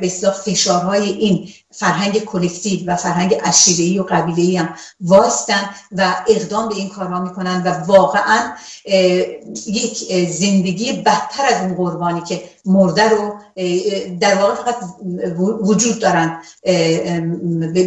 [0.00, 0.08] به
[0.44, 6.88] فشارهای این فرهنگ کلکتیو و فرهنگ عشیره‌ای و قبیله‌ای هم وایستن و اقدام به این
[6.88, 8.52] کارها می‌کنن و واقعا
[9.66, 13.34] یک زندگی بدتر از اون قربانی که مرده رو
[14.20, 14.76] در واقع فقط
[15.38, 16.40] وجود دارن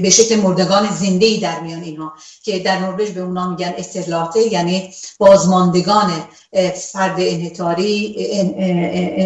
[0.02, 4.94] به شکل مردگان زنده در میان اینها که در نروژ به اونا میگن استرلاته یعنی
[5.18, 6.12] بازماندگان
[6.92, 8.16] فرد انحطاری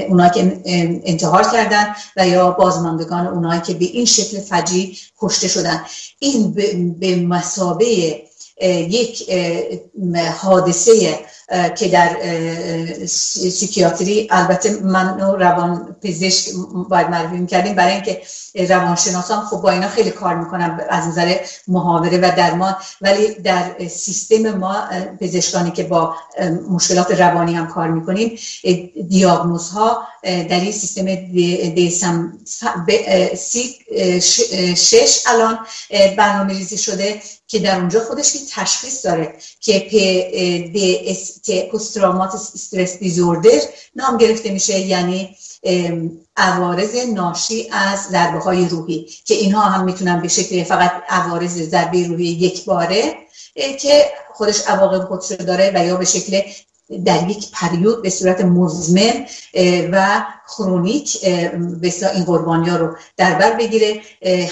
[0.09, 0.61] اونایی که
[1.05, 5.81] انتحار کردن و یا بازماندگان اونایی که به این شکل فجی کشته شدن.
[6.19, 6.51] این
[6.99, 8.21] به مسابه
[8.67, 9.31] یک
[10.41, 11.19] حادثه
[11.77, 12.15] که در
[13.05, 16.49] سیکیاتری البته من روان پزشک
[16.89, 18.21] باید معرفی کردیم برای اینکه
[18.69, 21.35] روانشناسان خب با اینا خیلی کار می‌کنن از نظر
[21.67, 22.75] محاوره و درمان.
[23.01, 24.75] ولی در سیستم ما
[25.21, 26.15] پزشکانی که با
[26.69, 28.37] مشکلات روانی هم کار می‌کنیم
[29.09, 31.15] دیاگنوزها در این سیستم
[31.75, 32.37] دیسم
[34.75, 35.59] شش الان
[36.17, 39.79] برنامه ریزی شده که در اونجا خودش تشخیص داره که
[41.73, 41.97] پست
[42.55, 43.59] استرس دیزوردر
[43.95, 45.35] نام گرفته میشه یعنی
[46.37, 52.07] عوارض ناشی از ضربه های روحی که اینها هم می‌تونن به شکل فقط عوارض ضربه
[52.07, 53.15] روحی یک باره
[53.81, 56.41] که خودش عواقب خودش داره و یا به شکل
[57.05, 59.25] در یک پریود به صورت مزمن
[59.91, 60.25] و
[60.57, 61.21] کرونیک
[61.81, 64.01] به این قربانی ها رو در بر بگیره.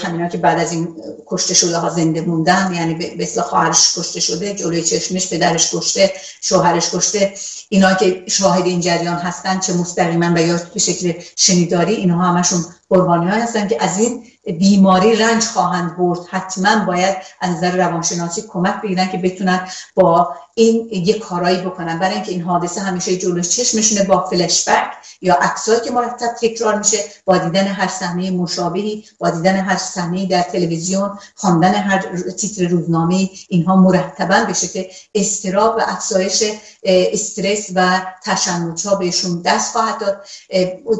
[0.02, 0.88] همینا که بعد از این
[1.26, 6.94] کشته شده ها زنده موندن یعنی به خواهرش کشته شده جلوی چشمش پدرش کشته شوهرش
[6.94, 7.34] کشته.
[7.68, 12.64] اینا که شاهد این جریان هستن چه مستقیما و یا به شکل شنیداری اینها همشون
[12.90, 16.18] قربانی هستن که از این بیماری رنج خواهند برد.
[16.30, 21.98] حتما باید از نظر روانشناسی کمک بگیرن که بتونن با این یه کارایی بکنن.
[21.98, 24.90] برای اینکه این حادثه همیشه جلوی چشمشونه با فلش بک
[25.22, 30.26] یا عکسایی که مرتب تکرار میشه با دیدن هر صحنه مشابهی با دیدن هر صحنه
[30.26, 31.98] در تلویزیون خواندن هر
[32.38, 34.84] تیتر روزنامه اینها مرتبا به شکل
[35.14, 36.44] استراب و افزایش
[36.82, 40.24] استرس و تشنج ها بهشون دست خواهد داد.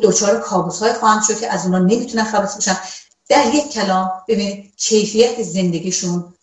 [0.03, 2.77] دچار کابوس های خواهند شد که از اونا نمی‌تونن خلاص بشن.
[3.31, 6.35] در یک کلام ببینید کیفیت زندگیشون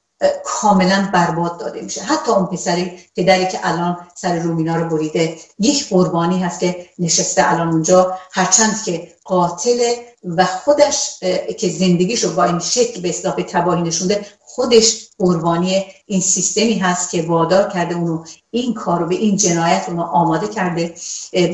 [0.45, 2.01] کاملا برباد داده میشه.
[2.01, 7.51] حتی اون پسری پدری که الان سر رومینا رو بریده یک قربانی هست که نشسته
[7.51, 8.17] الان اونجا.
[8.31, 11.19] هرچند که قاتل و خودش
[11.59, 17.11] که زندگیش رو با این شکل به اصلاح تباهی نشونده خودش قربانی این سیستمی هست
[17.11, 20.93] که وادار کرده اونو این کار رو به این جنایت اونو آماده کرده.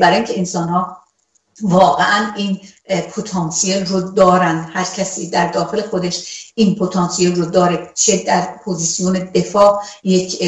[0.00, 1.03] برای اینکه انسان ها
[1.62, 4.70] واقعا این پتانسیل رو دارن.
[4.72, 10.38] هر کسی در داخل خودش این پتانسیل رو داره چه در پوزیسیون دفاع یک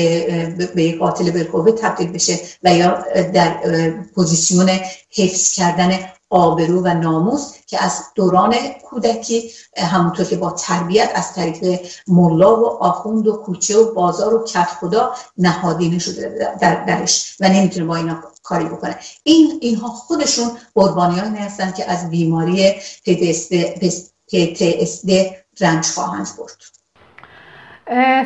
[0.74, 3.04] به یک قاتل بالقوه تبدیل بشه و یا
[3.34, 3.56] در
[4.14, 4.70] پوزیسیون
[5.10, 5.98] حفظ کردن
[6.30, 8.54] آبرو و ناموس که از دوران
[8.90, 14.44] کودکی همونطور که با تربیت از طریق ملا و آخوند و کوچه و بازار و
[14.44, 17.36] کف خدا نهادینه شده در درش.
[17.40, 18.96] و نمی‌تونه با اینا کاری بکنه.
[19.22, 22.72] این اینها خودشون قربانیانی هستن که از بیماری
[24.30, 25.10] PTSD
[25.60, 26.56] رنج خواهند برد.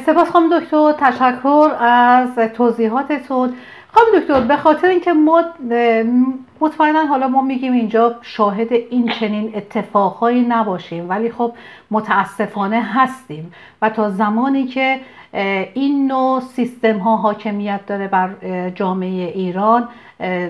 [0.06, 0.94] سپاس خانم دکتر.
[1.00, 3.56] تشکر از توضیحاتتون.
[3.92, 5.44] خانم دکتر به خاطر اینکه ما
[6.60, 11.52] مطمئنا حالا ما میگیم اینجا شاهد این چنین اتفاقهایی نباشیم ولی خب
[11.90, 15.00] متاسفانه هستیم و تا زمانی که
[15.74, 18.30] این نوع سیستم ها حاکمیت داره بر
[18.74, 19.88] جامعه ایران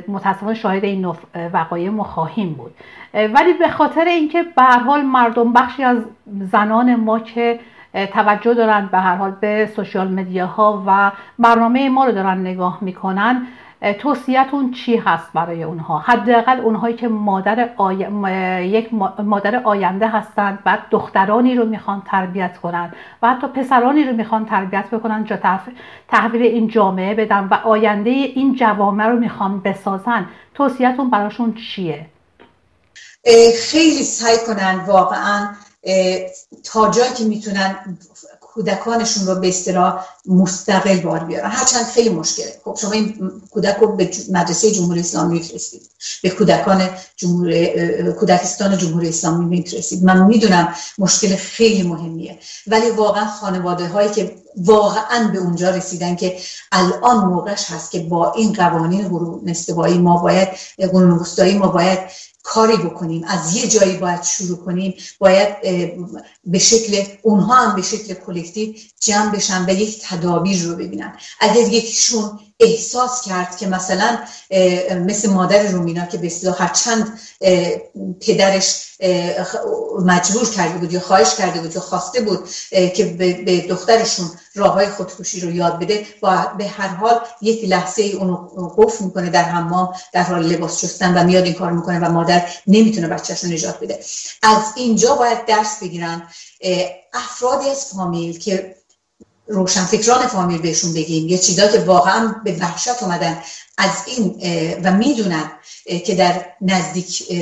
[0.08, 1.16] متاسفانه شاهد این نوع
[1.52, 2.74] وقایع ما خواهیم بود.
[3.14, 5.98] ولی به خاطر اینکه به حال مردم بخشی از
[6.52, 7.60] زنان ما که
[7.94, 13.46] توجه دارن به هر حال به سوشیال ها و برنامه ما رو دارن نگاه می‌کنن.
[13.98, 17.68] توصیهتون چی هست برای اونها؟ حداقل اونهایی که مادر
[18.62, 24.46] یک مادر آینده هستند بعد دخترانی رو می‌خوان تربیت کنن و حتی پسرانی رو می‌خوان
[24.46, 25.38] تربیت بکنن جا
[26.08, 30.26] تحویل این جامعه بدن و آینده این جوامع رو می‌خوان بسازن.
[30.54, 32.06] توصیهتون براشون چیه؟
[33.70, 35.48] خیلی سعی کنن واقعا
[36.64, 37.98] تا جایی که می‌تونن
[38.40, 41.50] کودکانشون رو به اصطلاح مستقل بار بیارن.
[41.50, 42.60] هرچند خیلی مشکله.
[42.64, 45.82] خب شما این کودک رو به مدرسه جمهوری اسلامی میفرستید.
[46.22, 50.04] به کودکان جمهور کودکستان جمهوری اسلامی میفرستید.
[50.04, 52.38] من می‌دونم مشکل خیلی مهمیه.
[52.66, 56.36] ولی واقعا خانواده هایی که واقعا به اونجا رسیدن که
[56.72, 61.26] الان موقعش هست که با این قوانین قرون استوایی ما باید قرون
[61.58, 61.98] ما باید
[62.42, 63.24] کاری بکنیم.
[63.24, 64.94] از یه جایی باید شروع کنیم.
[65.18, 65.56] باید
[66.44, 71.18] به شکل اونها هم به شکل کلکتیو جمع بشن و یک تدابیر رو ببینن.
[71.40, 74.18] اگر یکیشون احساس کرد که مثلا
[75.06, 77.18] مثل مادر رومینا که به هرچند
[78.20, 78.86] پدرش
[80.04, 84.86] مجبور کرده بود یا خواهش کرده بود یا خواسته بود که به دخترشون راه های
[84.86, 88.36] خودکشی رو یاد بده و به هر حال یک لحظه ای اونو
[88.76, 92.48] قفل می‌کنه در حمام در حال لباس شستن و میاد این کار می‌کنه و مادر
[92.66, 94.00] نمی‌تونه بچهش رو نجات بده.
[94.42, 96.28] از اینجا باید درس بگیرن
[97.12, 98.76] افرادی از فامیل که
[99.50, 101.28] روشنفکران فامیل بهشون بگیم.
[101.28, 103.38] یه چیزا که واقعا به وحشت اومدن
[103.78, 104.42] از این
[104.84, 105.50] و می‌دونن
[106.06, 107.32] که در نزدیک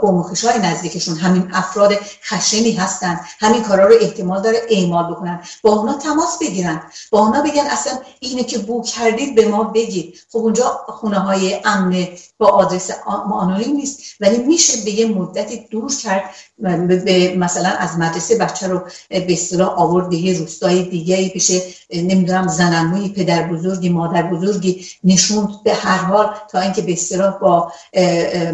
[0.00, 1.92] قوم های نزدیکشون همین افراد
[2.24, 5.40] خشنی هستن همین کارا رو احتمال داره اعمال بکنن.
[5.62, 6.82] با اونا تماس بگیرن.
[7.10, 10.18] با اونا بگن اصلا اینه که بو کردید به ما بگید.
[10.32, 12.08] خب اونجا خونه های امن
[12.38, 14.02] با آدرس آنونیم نیست.
[14.20, 16.30] ولی میشه به یه مدتی دور کرد.
[16.58, 21.62] به مثلا از مدرسه بچه رو به اصطلاح آورد یه روستای دیگه بشه
[21.92, 27.72] نمی‌دونم زننوی پدر بزرگی مادر بزرگی نشوند به هر حال تا اینکه به اصطلاح با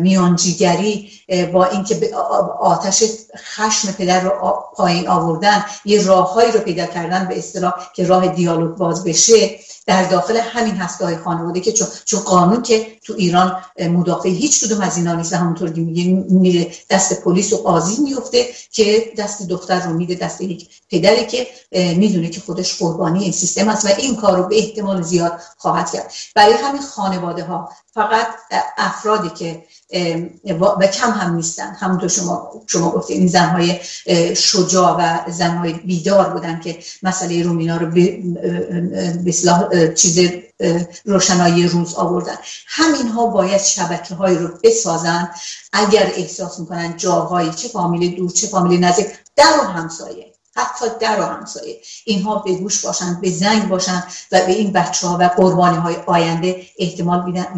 [0.01, 1.11] میانجیگری
[1.53, 2.11] با اینکه
[2.61, 3.05] آتش
[3.37, 8.77] خشم پدر رو پایین آوردن یه راههایی رو پیدا کردن به اصطلاح که راه دیالوگ
[8.77, 9.59] باز بشه.
[9.87, 14.81] در داخل همین هسته های خانواده که چون, قانون که تو ایران مدافع هیچ کدوم
[14.81, 19.87] از اینا نیست همونطور که میگه میره دست پلیس و قاضی میفته که دست دختر
[19.87, 24.17] رو میده دست یک پدری که می‌دونه که خودش قربانی این سیستم است و این
[24.17, 26.13] کار رو به احتمال زیاد خواهد کرد.
[26.35, 28.27] برای همین خانواده ها فقط
[28.79, 29.65] افرادی که
[30.61, 31.75] و کم هم نیستن.
[31.81, 33.81] همونطور شما شما گفتید این زنهای
[34.37, 37.91] شجاع و زنهای بیدار بودن که مسئله رومینا رو
[39.25, 39.33] به
[39.97, 40.31] چیز
[41.05, 42.37] روشنایی روز آوردن.
[42.67, 45.31] همین ها باید شبکه های رو بسازن.
[45.73, 49.07] اگر احساس می‌کنن جاهایی چه فامیل دور چه فامیل نزدیک
[49.37, 50.33] در و همسایه.
[50.57, 51.81] حتی در و همسایه.
[52.05, 55.97] اینها به گوش باشن به زنگ باشن و به این بچه ها و قربانی های
[56.07, 57.57] آینده احتمال میدن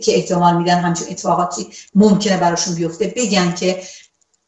[0.00, 3.12] که احتمال میدن همچین اتفاقاتی ممکنه براشون بیفته.
[3.16, 3.82] بگن که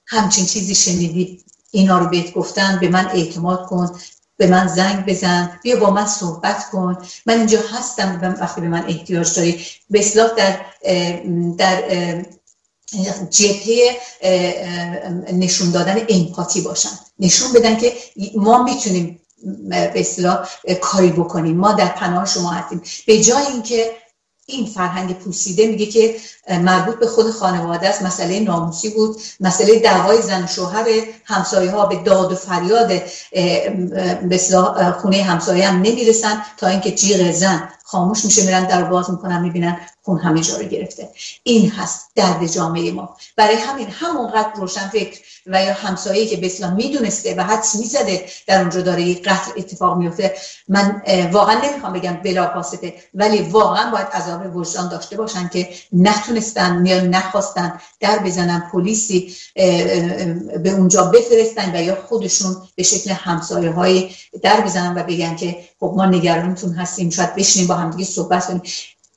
[0.06, 3.98] همچین چیزی شنیدی اینا رو بهت گفتن به من اعتماد کن.
[4.36, 5.60] به من زنگ بزن.
[5.62, 6.98] بیا با من صحبت کن.
[7.26, 8.36] من اینجا هستم.
[8.40, 9.66] وقتی به من احتیاج داری.
[9.90, 10.56] به اصلاح در
[11.56, 11.82] در
[13.30, 13.96] جبهه
[15.32, 17.92] نشون دادن امپاتی باشن نشون بدن که
[18.36, 19.20] ما می‌تونیم
[19.68, 20.48] به اصطلاح
[20.80, 21.56] کاری بکنیم.
[21.56, 22.82] ما در پناه شما هستیم.
[23.06, 23.90] به جای اینکه
[24.48, 26.16] این فرهنگ پوسیده میگه که
[26.48, 28.02] مربوط به خود خانواده است.
[28.02, 29.16] مسئله ناموسی بود.
[29.40, 30.86] مسئله دعوای زن و شوهر
[31.24, 33.02] همسایه ها به داد و فریاد
[34.28, 34.38] به
[35.00, 39.80] خونه همسایه هم نمی‌رسن تا اینکه جیغ زن خاموش میشه میرن در باز می‌کنن می‌بینن
[40.02, 41.08] خون همه جا رو گرفته.
[41.42, 43.16] این هست درد جامعه ما.
[43.36, 48.26] برای همین همونقدر روشن فکر و یا همسایه که به اسلام می‌دونسته و حدس می‌زده
[48.46, 50.34] در اونجا داره یک قتل اتفاق میفته
[50.68, 56.86] من واقعا نمی‌خوام بگم بلا واسطه ولی واقعا باید عذاب وجدان داشته باشن که نتونستن
[56.86, 59.36] یا نخواستن در بزنن پلیسی
[60.62, 64.10] به اونجا بفرستن و یا خودشون به شکل همسایه های
[64.42, 68.62] در بزنن و بگن که خب ما نگرانتون هستیم شاید بشینیم با همدیگه صحبت کنیم.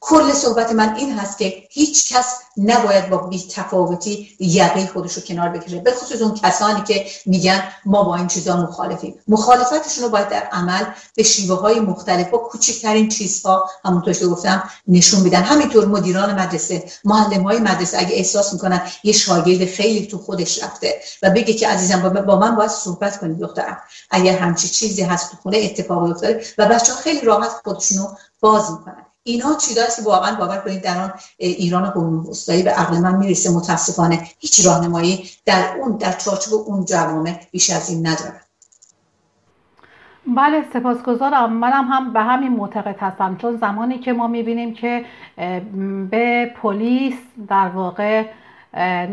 [0.02, 5.22] کل صحبت من این هست که هیچ کس نباید با بی تفاوتی یقه خودش رو
[5.22, 9.20] کنار بکشه به خصوص اون کسانی که میگن ما با این چیزا مخالفیم.
[9.28, 10.86] مخالفتشون رو باید در عمل
[11.16, 16.84] به شیوه های مختلف با کوچکترین چیزها همونطور که گفتم نشون میدن همینطور مدیران مدرسه
[17.06, 21.68] معلم های مدرسه اگه احساس می‌کنن یه شاگرد خیلی تو خودش رفته و بگه که
[21.68, 23.78] عزیزم با من باید صحبت کنید دخترم.
[24.10, 28.08] اگر همچی چیزی هست تو خونه اتفاقی افتاده و بچه خیلی راحت خودشونو
[28.40, 29.09] باز می‌کنن.
[29.32, 33.50] اینا چیزایی که واقعا باور کنید در آن ایران قرون وسطایی به عقل من می‌رسه
[33.52, 38.42] متاسفانه هیچ راهنمایی در اون در چارچوب اون جوامع بیش از این نداره
[40.36, 41.54] بله سپاسگزارم.
[41.54, 43.38] منم هم به همین معتقد هستم.
[43.38, 45.06] چون زمانی که ما می‌بینیم که
[46.12, 47.16] به پلیس
[47.48, 48.26] در واقع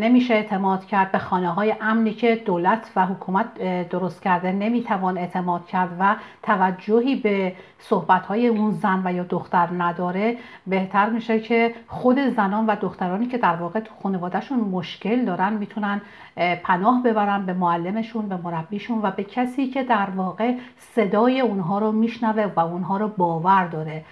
[0.01, 5.67] نمیشه اعتماد کرد به خانه های امنی که دولت و حکومت درست کرده نمی‌توان اعتماد
[5.67, 10.37] کرد و توجهی به صحبت های اون زن و یا دختر نداره.
[10.67, 16.01] بهتر میشه که خود زنان و دخترانی که در واقع تو خانوادهشون مشکل دارن می‌تونن
[16.65, 21.93] پناه ببرن به معلمشون به مربیشون و به کسی که در واقع صدای اونها رو
[21.93, 24.05] میشنوه و اونها رو باور داره.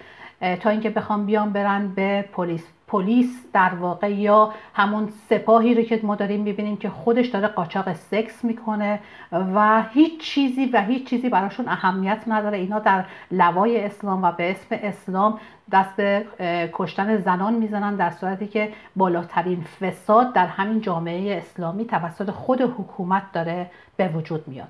[0.60, 6.00] تا اینکه بخوام بیان برن به پلیس پلیس در واقع یا همون سپاهی رو که
[6.02, 9.00] ما داریم می‌بینیم که خودش داره قاچاق سکس می‌کنه
[9.32, 12.58] و هیچ چیزی و هیچ چیزی براشون اهمیت نداره.
[12.58, 15.40] اینا در لوای اسلام و به اسم اسلام
[15.72, 16.26] دست به
[16.72, 23.22] کشتن زنان می‌زنن در صورتی که بالاترین فساد در همین جامعه اسلامی توسط خود حکومت
[23.32, 24.68] داره به وجود میاد.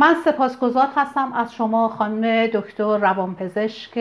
[0.00, 3.98] من سپاسگزار هستم از شما خانم دکتر روانپزشک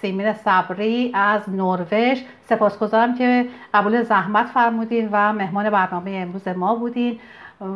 [0.00, 2.18] سیمین صبری از نروژ.
[2.48, 7.20] سپاسگزارم که قبول زحمت فرمودین و مهمان برنامه امروز ما بودین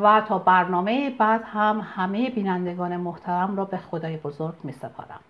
[0.03, 5.21] و تا برنامه بعد هم همه بینندگان محترم را به خدای بزرگ می سپارم